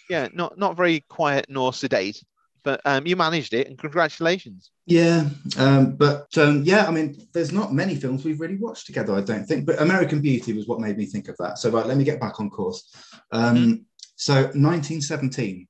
yeah, 0.09 0.29
not 0.33 0.59
not 0.59 0.77
very 0.77 1.05
quiet 1.09 1.47
nor 1.49 1.73
sedate, 1.73 2.23
but 2.63 2.81
um, 2.85 3.07
you 3.07 3.17
managed 3.17 3.55
it, 3.55 3.67
and 3.67 3.79
congratulations. 3.79 4.71
Yeah, 4.87 5.29
um, 5.59 5.97
but 5.97 6.27
um, 6.39 6.63
yeah, 6.65 6.87
I 6.87 6.91
mean, 6.91 7.17
there's 7.35 7.53
not 7.53 7.75
many 7.75 7.95
films 7.95 8.25
we've 8.25 8.41
really 8.41 8.57
watched 8.57 8.87
together, 8.87 9.15
I 9.15 9.21
don't 9.21 9.45
think. 9.45 9.67
But 9.67 9.83
American 9.83 10.21
Beauty 10.23 10.55
was 10.55 10.67
what 10.67 10.81
made 10.81 10.97
me 10.97 11.05
think 11.05 11.29
of 11.29 11.37
that. 11.41 11.59
So, 11.59 11.69
right, 11.71 11.85
let 11.87 11.99
me 11.99 12.05
get 12.05 12.21
back 12.21 12.41
on 12.41 12.49
course. 12.51 12.91
Um, 13.33 13.57
Mm-hmm. 13.57 13.75
So, 14.19 14.35
1917, 14.35 15.69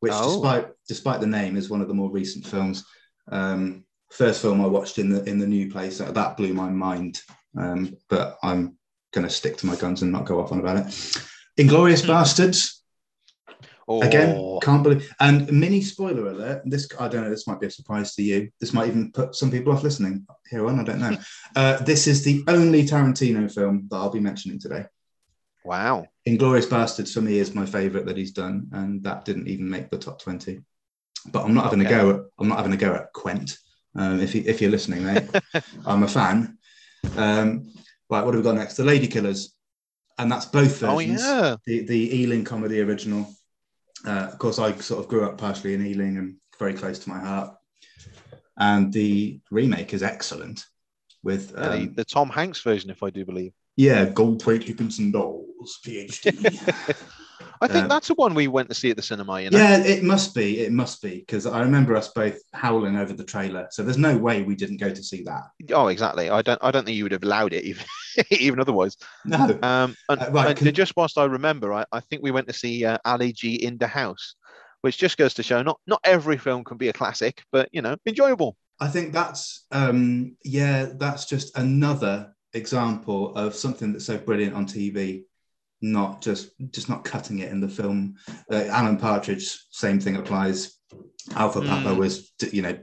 which, 0.00 0.12
Oh. 0.14 0.34
despite 0.34 0.66
despite 0.88 1.20
the 1.20 1.26
name, 1.26 1.56
is 1.56 1.70
one 1.70 1.80
of 1.80 1.88
the 1.88 1.94
more 1.94 2.10
recent 2.10 2.46
films. 2.46 2.84
Um, 3.30 3.84
first 4.10 4.42
film 4.42 4.60
I 4.60 4.66
watched 4.66 4.98
in 4.98 5.08
the 5.08 5.24
in 5.24 5.38
the 5.38 5.46
new 5.46 5.70
place 5.70 5.98
that, 5.98 6.12
that 6.14 6.36
blew 6.36 6.52
my 6.52 6.68
mind. 6.68 7.22
Um, 7.56 7.96
but 8.08 8.36
I'm 8.42 8.76
going 9.12 9.26
to 9.26 9.32
stick 9.32 9.56
to 9.58 9.66
my 9.66 9.76
guns 9.76 10.02
and 10.02 10.12
not 10.12 10.26
go 10.26 10.40
off 10.40 10.52
on 10.52 10.60
about 10.60 10.76
it. 10.78 10.86
Inglourious 11.58 12.02
Hmm. 12.04 12.10
Basterds. 12.10 12.78
Oh, 13.88 14.00
Again, 14.02 14.58
can't 14.62 14.82
believe. 14.82 15.12
And 15.18 15.50
mini 15.52 15.80
spoiler 15.80 16.26
alert. 16.28 16.62
This 16.64 16.86
I 17.00 17.08
don't 17.08 17.24
know. 17.24 17.30
This 17.30 17.46
might 17.46 17.60
be 17.60 17.66
a 17.66 17.70
surprise 17.70 18.14
to 18.14 18.22
you. 18.22 18.50
This 18.60 18.72
might 18.72 18.88
even 18.88 19.10
put 19.12 19.34
some 19.34 19.50
people 19.50 19.72
off 19.72 19.82
listening 19.82 20.26
here 20.50 20.66
on. 20.66 20.78
I 20.80 20.84
don't 20.84 21.00
know. 21.00 21.16
uh, 21.56 21.82
this 21.82 22.06
is 22.06 22.22
the 22.22 22.44
only 22.48 22.84
Tarantino 22.84 23.50
film 23.52 23.88
that 23.90 23.96
I'll 23.96 24.10
be 24.10 24.20
mentioning 24.20 24.58
today. 24.60 24.84
wow. 25.64 26.06
Inglourious 26.28 26.66
Basterds 26.68 27.12
for 27.12 27.20
me 27.20 27.38
is 27.38 27.54
my 27.54 27.66
favorite 27.66 28.06
that 28.06 28.16
he's 28.16 28.32
done, 28.32 28.68
and 28.72 29.02
that 29.04 29.24
didn't 29.24 29.48
even 29.48 29.68
make 29.68 29.90
the 29.90 29.98
top 29.98 30.20
twenty. 30.22 30.60
But 31.30 31.44
I'm 31.44 31.54
not 31.54 31.64
having 31.64 31.84
Okay. 31.86 31.94
a 31.94 31.98
go. 32.02 32.10
At, 32.10 32.20
I'm 32.38 32.48
not 32.48 32.58
having 32.58 32.72
a 32.72 32.76
go 32.76 32.94
at 32.94 33.12
Quent. 33.12 33.56
Um, 33.94 34.20
if 34.20 34.34
you, 34.34 34.42
if 34.46 34.60
you're 34.60 34.70
listening, 34.70 35.04
mate, 35.04 35.28
I'm 35.86 36.02
a 36.02 36.08
fan. 36.08 36.58
Um, 37.16 37.72
right, 38.08 38.24
what 38.24 38.34
have 38.34 38.42
we 38.42 38.42
got 38.42 38.54
next? 38.56 38.76
The 38.76 38.84
Lady 38.84 39.06
Killers, 39.08 39.54
and 40.18 40.30
that's 40.30 40.46
both 40.46 40.82
Oh 40.82 40.96
versions 40.98 41.20
yeah. 41.20 41.56
the 41.66 41.84
the 41.86 42.20
Ealing 42.20 42.44
comedy 42.44 42.80
original. 42.80 43.28
Uh, 44.06 44.28
of 44.32 44.38
course, 44.38 44.58
I 44.58 44.72
sort 44.76 45.00
of 45.00 45.08
grew 45.08 45.24
up 45.24 45.38
partially 45.38 45.74
in 45.74 45.84
Ealing 45.86 46.18
and 46.18 46.36
very 46.58 46.74
close 46.74 46.98
to 47.00 47.08
my 47.08 47.18
heart. 47.20 47.54
And 48.58 48.92
the 48.92 49.40
remake 49.50 49.94
is 49.94 50.02
excellent 50.02 50.64
with 51.22 51.52
Yeah, 51.56 51.68
the, 51.68 51.72
um, 51.74 51.94
the 51.94 52.04
Tom 52.04 52.28
Hanks 52.30 52.60
version, 52.60 52.90
if 52.90 53.02
I 53.02 53.10
do 53.10 53.24
believe. 53.24 53.52
yeah, 53.76 54.06
Goldthwait 54.06 54.62
Higginson 54.64 55.10
PhD. 55.84 56.60
I 57.60 57.68
think 57.68 57.84
Um, 57.84 57.88
that's 57.88 58.08
the 58.08 58.14
one 58.14 58.34
we 58.34 58.48
went 58.48 58.68
to 58.70 58.74
see 58.74 58.90
at 58.90 58.96
the 58.96 59.02
cinema. 59.02 59.40
You 59.40 59.50
know. 59.50 59.58
yeah, 59.58 59.78
it 59.78 60.02
must 60.02 60.34
be. 60.34 60.60
It 60.60 60.72
must 60.72 61.00
be 61.00 61.18
because 61.18 61.46
I 61.46 61.60
remember 61.60 61.96
us 61.96 62.08
both 62.08 62.38
howling 62.52 62.96
over 62.96 63.12
the 63.12 63.24
trailer. 63.24 63.68
So 63.70 63.82
there's 63.82 63.98
no 63.98 64.16
way 64.16 64.42
we 64.42 64.56
didn't 64.56 64.78
go 64.78 64.90
to 64.90 65.02
see 65.02 65.22
that. 65.24 65.42
Oh, 65.72 65.86
exactly. 65.88 66.28
I 66.28 66.42
don't. 66.42 66.58
I 66.62 66.70
don't 66.70 66.84
think 66.84 66.96
you 66.96 67.04
would 67.04 67.12
have 67.12 67.22
allowed 67.22 67.52
it 67.52 67.64
even, 67.64 67.84
even 68.30 68.60
otherwise. 68.60 68.96
No, 69.24 69.58
Um, 69.62 69.94
and, 70.08 70.20
Uh, 70.20 70.30
right, 70.32 70.60
and 70.60 70.74
just 70.74 70.96
whilst 70.96 71.18
I 71.18 71.24
remember, 71.24 71.72
I, 71.72 71.84
I 71.92 72.00
think 72.00 72.22
we 72.22 72.32
went 72.32 72.48
to 72.48 72.52
see 72.52 72.84
uh, 72.84 72.98
Ali 73.04 73.32
G 73.32 73.54
in 73.54 73.78
the 73.78 73.86
house, 73.86 74.34
which 74.80 74.98
just 74.98 75.16
goes 75.16 75.34
to 75.34 75.42
show 75.42 75.62
not 75.62 75.78
not 75.86 76.00
every 76.04 76.38
film 76.38 76.64
can 76.64 76.78
be 76.78 76.88
a 76.88 76.92
classic, 76.92 77.44
but 77.52 77.68
you 77.72 77.82
know, 77.82 77.96
enjoyable. 78.06 78.56
I 78.80 78.88
think 78.88 79.12
that's 79.12 79.66
um, 79.70 80.36
yeah, 80.44 80.88
that's 80.96 81.26
just 81.26 81.56
another 81.56 82.34
example 82.54 83.34
of 83.36 83.54
something 83.54 83.92
that's 83.92 84.04
so 84.06 84.18
brilliant 84.18 84.54
on 84.54 84.66
TV, 84.66 85.24
not 85.82 86.22
just 86.22 86.50
just 86.70 86.88
not 86.88 87.04
cutting 87.04 87.40
it 87.40 87.50
in 87.50 87.60
the 87.60 87.68
film. 87.68 88.14
Uh, 88.50 88.64
Alan 88.70 88.96
Partridge, 88.96 89.58
same 89.70 90.00
thing 90.00 90.16
applies. 90.16 90.78
Alpha 91.34 91.60
Papa 91.60 91.90
Mm. 91.90 91.96
was 91.98 92.32
you 92.52 92.62
know 92.62 92.78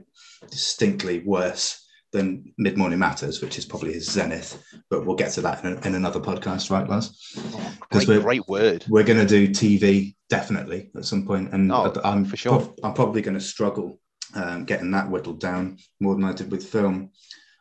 distinctly 0.50 1.20
worse 1.24 1.86
than 2.12 2.52
Mid 2.58 2.76
Morning 2.76 2.98
Matters, 2.98 3.40
which 3.40 3.56
is 3.56 3.64
probably 3.64 3.92
his 3.92 4.10
zenith. 4.10 4.60
But 4.90 5.06
we'll 5.06 5.14
get 5.16 5.30
to 5.32 5.40
that 5.42 5.64
in, 5.64 5.78
in 5.84 5.94
another 5.94 6.18
podcast, 6.18 6.68
right, 6.70 6.88
Loz? 6.88 7.16
Oh, 7.54 7.72
'Cause 7.90 8.04
great, 8.04 8.08
we're- 8.08 8.22
great 8.24 8.48
word. 8.48 8.84
We're 8.88 9.04
going 9.04 9.24
to 9.24 9.26
do 9.26 9.48
TV 9.48 10.16
definitely 10.28 10.90
at 10.96 11.04
some 11.04 11.24
point, 11.24 11.52
and 11.52 11.70
Oh, 11.70 11.92
I'm 12.02 12.24
for 12.24 12.36
sure. 12.36 12.58
prob- 12.58 12.74
I'm 12.82 12.94
probably 12.94 13.22
going 13.22 13.38
to 13.38 13.44
struggle 13.44 14.00
um, 14.34 14.64
getting 14.64 14.90
that 14.92 15.10
whittled 15.10 15.40
down 15.40 15.76
more 16.00 16.14
than 16.14 16.24
I 16.24 16.32
did 16.32 16.50
with 16.52 16.64
film. 16.66 17.10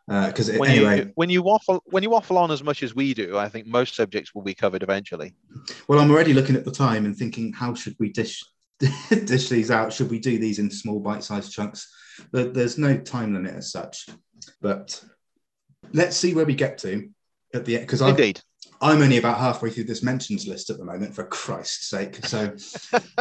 Because 0.10 0.52
When 0.52 0.72
anyway, 0.72 0.98
you 1.06 1.12
when 1.16 1.30
you 1.30 1.44
waffle 1.44 1.84
when 1.86 2.02
you 2.02 2.10
waffle 2.10 2.38
on 2.40 2.50
as 2.50 2.64
much 2.64 2.82
as 2.82 2.96
we 2.96 3.14
do, 3.14 3.38
I 3.38 3.48
think 3.48 3.68
most 3.68 3.96
subjects 3.96 4.34
will 4.34 4.42
be 4.42 4.56
covered 4.56 4.82
eventually. 4.82 5.36
well, 5.88 6.00
I'm 6.00 6.10
already 6.10 6.34
looking 6.34 6.56
at 6.56 6.66
the 6.66 6.72
time 6.72 7.06
and 7.06 7.16
thinking, 7.16 7.54
how 7.54 7.76
should 7.76 7.96
we 8.00 8.10
dish 8.12 8.44
dish 9.10 9.50
these 9.50 9.70
out? 9.70 9.94
Should 9.94 10.10
we 10.10 10.18
do 10.20 10.40
these 10.40 10.58
in 10.58 10.72
small 10.72 11.00
bite-sized 11.00 11.52
chunks? 11.52 11.88
There- 12.32 12.50
There's 12.50 12.78
no 12.80 12.98
time 12.98 13.34
limit 13.36 13.54
as 13.54 13.72
such, 13.72 14.08
but 14.62 15.00
let's 15.94 16.18
see 16.18 16.34
where 16.34 16.46
we 16.46 16.56
get 16.56 16.80
to 16.80 17.10
at 17.54 17.66
the 17.66 17.76
end. 17.76 17.84
Because 17.86 18.02
I'm 18.02 18.10
Indeed. 18.12 18.42
I'm 18.82 19.02
only 19.02 19.18
about 19.18 19.38
halfway 19.38 19.70
through 19.70 19.84
this 19.84 20.02
mentions 20.02 20.48
list 20.48 20.70
at 20.70 20.78
the 20.78 20.86
moment, 20.86 21.14
for 21.14 21.26
Christ's 21.26 21.90
sake. 21.90 22.26
So, 22.26 22.56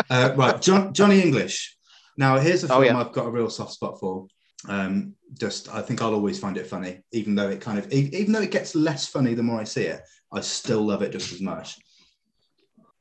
uh, 0.09 0.33
right, 0.37 0.63
John, 0.63 0.95
Johnny 0.95 1.21
English. 1.21 1.77
Now, 2.17 2.39
here's 2.39 2.63
a 2.65 2.67
Oh, 2.73 2.81
film 2.81 2.85
yeah. 2.85 2.99
I've 3.01 3.13
got 3.13 3.27
a 3.27 3.31
real 3.31 3.51
soft 3.51 3.73
spot 3.73 3.99
for. 4.01 4.27
Um, 4.67 5.15
just, 5.39 5.69
I 5.69 5.83
think 5.83 6.03
I'll 6.03 6.15
always 6.15 6.39
find 6.39 6.57
it 6.57 6.67
funny, 6.67 7.03
even 7.13 7.35
though 7.35 7.49
it 7.49 7.61
kind 7.61 7.79
of, 7.79 7.93
even 7.93 8.33
though 8.33 8.41
it 8.41 8.51
gets 8.51 8.75
less 8.75 9.07
funny 9.07 9.35
the 9.35 9.43
more 9.43 9.61
I 9.61 9.65
see 9.65 9.85
it, 9.85 10.03
I 10.33 10.41
still 10.41 10.83
love 10.83 11.03
it 11.03 11.13
just 11.13 11.33
as 11.33 11.41
much. 11.41 11.79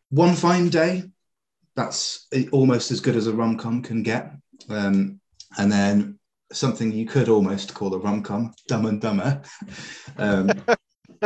One 0.10 0.36
Fine 0.36 0.70
Day. 0.70 1.04
That's 1.76 2.28
almost 2.52 2.90
as 2.90 3.02
good 3.02 3.16
as 3.16 3.28
a 3.28 3.34
rom 3.34 3.56
com 3.56 3.84
can 3.84 4.02
get. 4.02 4.32
Um, 4.68 5.20
and 5.60 5.72
then 5.72 6.18
something 6.52 6.92
you 6.92 7.06
could 7.06 7.30
almost 7.30 7.74
call 7.74 7.94
a 7.94 8.00
rom 8.00 8.24
com, 8.24 8.54
Dumb 8.68 8.86
and 8.88 9.02
Dumber. 9.02 9.42
Um, 10.18 10.50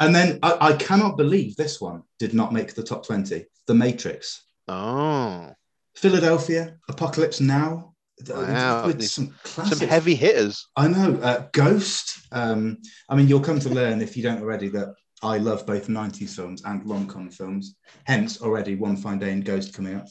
and 0.00 0.14
then 0.14 0.38
I, 0.42 0.56
I 0.60 0.72
cannot 0.74 1.16
believe 1.16 1.56
this 1.56 1.80
one 1.80 2.02
did 2.18 2.34
not 2.34 2.52
make 2.52 2.74
the 2.74 2.82
top 2.82 3.06
20. 3.06 3.46
The 3.66 3.74
Matrix. 3.74 4.44
Oh, 4.68 5.52
Philadelphia, 5.94 6.76
Apocalypse 6.88 7.40
Now. 7.40 7.94
Wow, 8.28 8.86
With 8.86 9.02
some 9.04 9.34
some 9.44 9.88
heavy 9.88 10.14
hitters. 10.14 10.66
I 10.76 10.88
know. 10.88 11.18
Uh, 11.22 11.46
Ghost. 11.52 12.26
Um, 12.32 12.78
I 13.08 13.16
mean, 13.16 13.28
you'll 13.28 13.40
come 13.40 13.60
to 13.60 13.68
learn 13.68 14.00
if 14.00 14.16
you 14.16 14.22
don't 14.22 14.40
already 14.42 14.68
that 14.70 14.94
I 15.22 15.38
love 15.38 15.66
both 15.66 15.88
90s 15.88 16.34
films 16.34 16.62
and 16.64 16.86
rom 16.88 17.06
com 17.06 17.30
films. 17.30 17.76
Hence, 18.04 18.40
already 18.40 18.74
One 18.74 18.96
Fine 18.96 19.18
Day 19.18 19.32
and 19.32 19.44
Ghost 19.44 19.74
coming 19.74 19.96
up. 19.96 20.06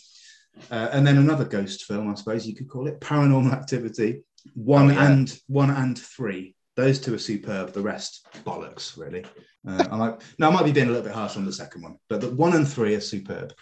Uh, 0.72 0.90
and 0.94 1.06
then 1.06 1.18
another 1.18 1.44
ghost 1.46 1.84
film, 1.86 2.10
I 2.10 2.14
suppose 2.16 2.48
you 2.48 2.56
could 2.56 2.70
call 2.70 2.88
it 2.88 3.02
Paranormal 3.02 3.52
Activity. 3.52 4.22
One 4.54 4.92
Oh, 4.92 4.94
yeah. 4.94 5.12
and 5.12 5.40
one 5.48 5.70
and 5.72 5.98
three. 5.98 6.56
Those 6.76 7.00
two 7.00 7.14
are 7.16 7.20
superb. 7.20 7.74
The 7.74 7.82
rest 7.82 8.28
bollocks, 8.46 8.98
really. 8.98 9.26
Uh, 9.68 9.86
I 9.92 9.98
might 9.98 10.22
no, 10.38 10.50
I 10.50 10.52
might 10.54 10.66
be 10.66 10.72
being 10.72 10.88
a 10.88 10.92
little 10.92 11.04
bit 11.06 11.14
harsh 11.16 11.36
on 11.38 11.46
the 11.46 11.52
second 11.54 11.82
one, 11.82 11.96
but 12.10 12.22
the 12.22 12.30
one 12.30 12.54
and 12.54 12.68
three 12.68 12.94
are 12.96 13.02
superb. 13.02 13.54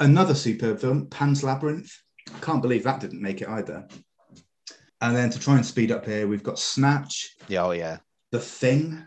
Another 0.00 0.34
superb 0.34 0.80
film, 0.80 1.06
Pan's 1.08 1.42
Labyrinth. 1.44 1.92
Can't 2.40 2.62
believe 2.62 2.84
that 2.84 3.00
didn't 3.00 3.22
make 3.22 3.40
it 3.42 3.48
either. 3.48 3.86
And 5.00 5.16
then 5.16 5.30
to 5.30 5.38
try 5.38 5.54
and 5.56 5.64
speed 5.64 5.92
up 5.92 6.04
here, 6.04 6.26
we've 6.26 6.42
got 6.42 6.58
Snatch, 6.58 7.30
Yeah, 7.48 7.64
oh 7.64 7.70
yeah. 7.70 7.98
The 8.32 8.40
Thing, 8.40 9.04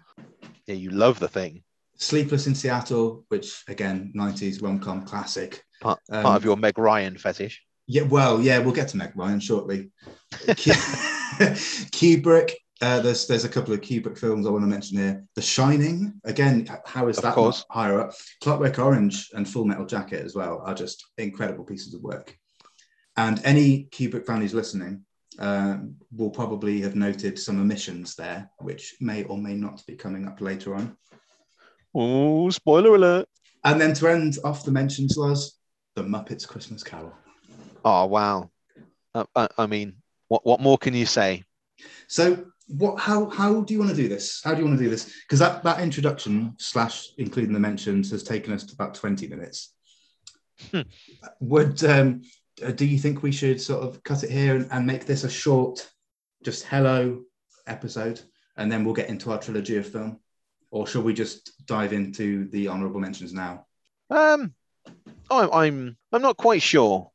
Yeah, 0.67 0.75
you 0.75 0.89
love 0.89 1.19
the 1.19 1.27
thing. 1.27 1.63
Sleepless 1.97 2.47
in 2.47 2.55
Seattle, 2.55 3.25
which 3.27 3.63
again, 3.67 4.12
90s 4.15 4.62
rom 4.63 4.79
com 4.79 5.03
classic. 5.05 5.63
Part, 5.81 5.99
Um, 6.10 6.23
part 6.23 6.38
of 6.38 6.45
your 6.45 6.57
Meg 6.57 6.77
Ryan 6.77 7.17
fetish. 7.17 7.62
Yeah, 7.88 8.03
well, 8.03 8.41
yeah, 8.41 8.60
we'll 8.60 8.73
get 8.73 8.88
to 8.89 8.97
Meg 8.97 9.12
Ryan 9.15 9.39
shortly. 9.39 9.91
Ku- 10.47 10.71
Kubrick. 11.91 12.53
Uh, 12.81 12.99
there's 12.99 13.27
there's 13.27 13.45
a 13.45 13.49
couple 13.49 13.73
of 13.73 13.81
Kubrick 13.81 14.17
films 14.17 14.47
I 14.47 14.49
want 14.49 14.63
to 14.63 14.67
mention 14.67 14.97
here. 14.97 15.23
The 15.36 15.41
Shining. 15.41 16.13
Again, 16.23 16.67
how 16.86 17.07
is 17.10 17.17
Of 17.19 17.23
that 17.23 17.63
higher 17.69 18.01
up? 18.01 18.13
Clockwork 18.41 18.79
Orange 18.79 19.29
and 19.34 19.47
Full 19.47 19.65
Metal 19.65 19.86
Jacket 19.86 20.25
as 20.25 20.34
well 20.34 20.63
are 20.65 20.73
just 20.73 21.05
incredible 21.17 21.63
pieces 21.63 21.93
of 21.93 22.01
work. 22.01 22.36
And 23.21 23.39
any 23.43 23.84
Kubrick 23.91 24.25
fan 24.25 24.41
who's 24.41 24.55
listening 24.55 25.05
um, 25.38 25.95
will 26.12 26.31
probably 26.31 26.81
have 26.81 26.95
noted 26.95 27.38
some 27.38 27.62
omissions 27.62 28.15
there, 28.15 28.49
which 28.57 28.95
may 28.99 29.25
or 29.25 29.38
may 29.38 29.53
not 29.53 29.86
be 29.86 29.95
coming 29.95 30.27
up 30.27 30.41
later 30.41 30.73
on. 30.73 30.97
Oh, 31.93 32.49
spoiler 32.49 32.95
alert. 32.95 33.29
And 33.63 33.79
then 33.79 33.93
to 33.93 34.07
end 34.07 34.39
off 34.43 34.65
the 34.65 34.71
mentions, 34.71 35.17
Loz, 35.17 35.60
The 35.95 36.01
Muppets 36.01 36.47
Christmas 36.47 36.84
Carol. 36.84 37.13
Oh 37.86 38.05
wow. 38.07 38.49
Uh, 39.13 39.25
I, 39.36 39.47
I 39.55 39.67
mean, 39.67 39.97
what 40.27 40.43
what 40.43 40.60
more 40.60 40.79
can 40.79 40.95
you 40.95 41.05
say? 41.05 41.43
So 42.07 42.45
what 42.69 42.99
how 42.99 43.29
how 43.29 43.62
do 43.62 43.75
you 43.75 43.79
want 43.79 43.91
to 43.91 43.95
do 43.95 44.10
this? 44.10 44.41
How 44.43 44.55
do 44.55 44.62
you 44.62 44.65
want 44.65 44.79
to 44.79 44.84
do 44.84 44.89
this? 44.89 45.13
Because 45.27 45.38
that 45.39 45.62
that 45.63 45.79
introduction 45.79 46.55
slash 46.57 47.10
including 47.19 47.53
the 47.53 47.60
mentions 47.60 48.10
has 48.10 48.23
taken 48.23 48.51
us 48.51 48.63
to 48.63 48.73
about 48.73 48.95
20 48.95 49.27
minutes. 49.27 49.75
Hmm. 50.71 50.81
Would 51.39 51.84
um 51.84 52.21
uh, 52.23 52.27
do 52.75 52.85
you 52.85 52.97
think 52.97 53.23
we 53.23 53.31
should 53.31 53.59
sort 53.59 53.83
of 53.83 54.03
cut 54.03 54.23
it 54.23 54.29
here 54.29 54.55
and, 54.55 54.67
and 54.71 54.85
make 54.85 55.05
this 55.05 55.23
a 55.23 55.29
short 55.29 55.89
just 56.43 56.65
hello 56.65 57.21
episode 57.67 58.21
and 58.57 58.71
then 58.71 58.83
we'll 58.83 58.93
get 58.93 59.09
into 59.09 59.31
our 59.31 59.39
trilogy 59.39 59.77
of 59.77 59.87
film? 59.87 60.19
Or 60.69 60.87
shall 60.87 61.01
we 61.01 61.13
just 61.13 61.65
dive 61.65 61.91
into 61.91 62.47
the 62.49 62.67
honorable 62.69 63.01
mentions 63.01 63.33
now? 63.33 63.65
Um, 64.09 64.53
I'm 65.29 65.49
I'm 65.51 65.97
I'm 66.11 66.21
not 66.21 66.37
quite 66.37 66.61
sure. 66.61 67.11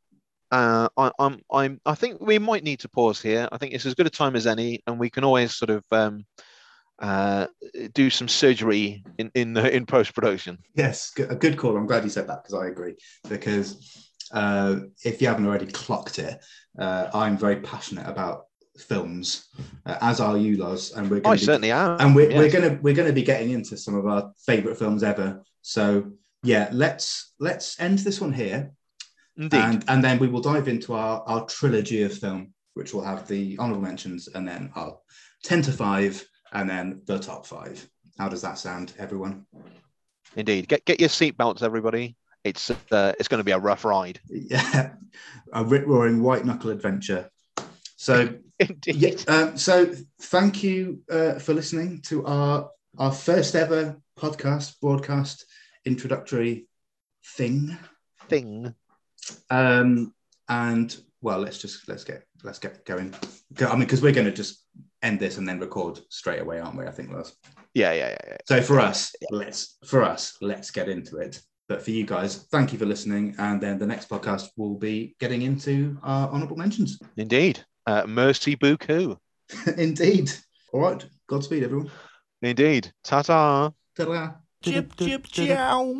Uh, 0.51 0.89
I, 0.97 1.11
I'm 1.19 1.41
I'm 1.51 1.81
I 1.87 1.95
think 1.95 2.21
we 2.21 2.39
might 2.39 2.65
need 2.65 2.81
to 2.81 2.89
pause 2.89 3.21
here. 3.21 3.49
I 3.51 3.59
think 3.59 3.73
it's 3.73 3.87
as 3.87 3.95
good 3.95 4.07
a 4.07 4.11
time 4.11 4.37
as 4.37 4.47
any, 4.47 4.83
and 4.87 4.99
we 4.99 5.11
can 5.11 5.25
always 5.25 5.55
sort 5.55 5.71
of 5.71 5.85
um, 5.91 6.27
uh, 6.99 7.47
do 7.95 8.11
some 8.11 8.29
surgery 8.29 9.05
in 9.19 9.31
in 9.35 9.57
in 9.57 9.87
post 9.87 10.15
production. 10.15 10.59
Yes, 10.75 11.13
a 11.19 11.35
good 11.35 11.57
call. 11.57 11.77
I'm 11.77 11.87
glad 11.87 12.05
you 12.05 12.11
said 12.11 12.29
that 12.29 12.43
because 12.43 12.55
I 12.55 12.69
agree. 12.69 12.97
Because 13.29 14.06
uh, 14.33 14.77
if 15.05 15.21
you 15.21 15.29
haven't 15.29 15.47
already 15.47 15.67
clocked 15.67 16.19
it, 16.19 16.43
uh, 16.79 17.11
I'm 17.15 17.37
very 17.37 17.57
passionate 17.57 18.09
about 18.09 18.45
films, 18.79 19.49
uh, 19.87 19.97
as 20.01 20.21
are 20.21 20.37
you, 20.37 20.57
Loz, 20.57 20.93
and 20.93 21.11
we're 21.11 21.19
I 21.19 21.21
going 21.21 21.37
to 21.39 21.41
be, 21.41 21.47
certainly 21.47 21.73
am. 21.73 22.01
and 22.01 22.15
we're, 22.15 22.29
we're 22.29 22.51
gonna 22.51 22.79
we're 22.83 22.95
gonna 22.95 23.13
be 23.13 23.23
getting 23.23 23.51
into 23.51 23.77
some 23.77 23.95
of 23.95 24.07
our 24.07 24.33
favorite 24.45 24.79
films 24.79 25.03
ever. 25.03 25.43
So 25.63 26.13
yeah, 26.43 26.69
let's 26.73 27.33
let's 27.41 27.81
end 27.81 28.01
this 28.01 28.21
one 28.21 28.33
here, 28.33 28.73
Indeed. 29.37 29.59
and 29.59 29.85
and 29.89 30.05
then 30.05 30.19
we 30.19 30.29
will 30.29 30.41
dive 30.43 30.69
into 30.69 30.93
our 30.95 31.23
our 31.27 31.47
trilogy 31.47 32.03
of 32.03 32.17
film, 32.17 32.53
which 32.75 32.93
will 32.93 33.03
have 33.03 33.27
the 33.27 33.57
honorable 33.59 33.83
mentions, 33.83 34.29
and 34.29 34.47
then 34.47 34.71
our 34.75 34.99
ten 35.43 35.63
to 35.63 35.73
five, 35.73 36.25
and 36.53 36.69
then 36.69 37.03
the 37.07 37.19
top 37.19 37.47
five. 37.47 37.89
How 38.19 38.29
does 38.29 38.43
that 38.43 38.59
sound, 38.59 38.93
everyone? 38.99 39.47
Indeed. 40.37 40.69
Get 40.69 40.85
get 40.85 41.01
your 41.01 41.09
seatbelts, 41.09 41.63
everybody. 41.63 42.17
It's 42.47 42.71
uh, 42.71 43.13
it's 43.19 43.27
going 43.27 43.41
to 43.41 43.45
be 43.45 43.51
a 43.51 43.59
rough 43.59 43.85
ride. 43.85 44.21
Yeah, 44.31 44.93
a 45.53 45.65
rip 45.65 45.85
roaring 45.85 46.23
white 46.23 46.45
knuckle 46.45 46.71
adventure. 46.71 47.29
So 47.97 48.35
yeah, 48.87 49.17
um, 49.27 49.59
so 49.59 49.93
thank 50.23 50.63
you 50.63 51.03
uh, 51.11 51.41
for 51.41 51.55
listening 51.55 52.03
to 52.03 52.25
our 52.25 52.71
our 52.99 53.13
first 53.13 53.57
ever 53.57 54.01
podcast 54.17 54.81
broadcast 54.81 55.45
introductory 55.85 56.69
thing. 57.35 57.77
Thing. 58.29 58.73
Um, 59.51 60.15
and 60.49 60.97
well, 61.21 61.41
let's 61.41 61.59
just 61.59 61.89
let's 61.89 62.05
get 62.05 62.23
let's 62.45 62.61
get 62.61 62.85
going. 62.85 63.13
I 63.59 63.71
mean, 63.71 63.81
because 63.81 64.03
we're 64.03 64.13
going 64.13 64.27
to 64.27 64.33
just 64.33 64.65
end 65.03 65.19
this 65.19 65.37
and 65.37 65.49
then 65.49 65.59
record 65.59 65.99
straight 66.11 66.41
away, 66.41 66.61
aren't 66.61 66.79
we? 66.79 66.87
I 66.87 66.93
think 66.93 67.11
Loz. 67.11 67.35
Yeah, 67.75 67.91
yeah, 67.93 68.11
yeah, 68.11 68.29
yeah. 68.29 68.37
So 68.47 68.63
for 68.63 68.79
us, 68.79 69.13
let's 69.33 69.79
for 69.85 70.05
us, 70.05 70.37
let's 70.41 70.71
get 70.71 70.89
into 70.89 71.17
it. 71.17 71.41
But 71.69 71.83
for 71.83 71.91
you 71.91 72.07
guys, 72.07 72.47
thank 72.51 72.73
you 72.73 72.79
for 72.79 72.87
listening. 72.87 73.35
And 73.39 73.61
then 73.61 73.79
the 73.79 73.87
next 73.87 74.09
podcast 74.09 74.51
will 74.57 74.75
be 74.75 75.17
getting 75.19 75.43
into 75.43 75.99
our 76.03 76.31
honourable 76.31 76.57
mentions. 76.57 76.99
Indeed. 77.17 77.65
Uh, 77.87 78.05
mercy 78.07 78.57
buku. 78.57 79.17
Indeed. 79.77 80.33
All 80.73 80.81
right. 80.81 81.05
Godspeed, 81.29 81.65
everyone. 81.65 81.91
Indeed. 82.43 82.93
Ta 83.03 83.23
ta. 83.23 83.73
Ta-da. 83.97 84.33
Chip, 84.63 84.97
chip, 84.97 85.27
chow. 85.27 85.95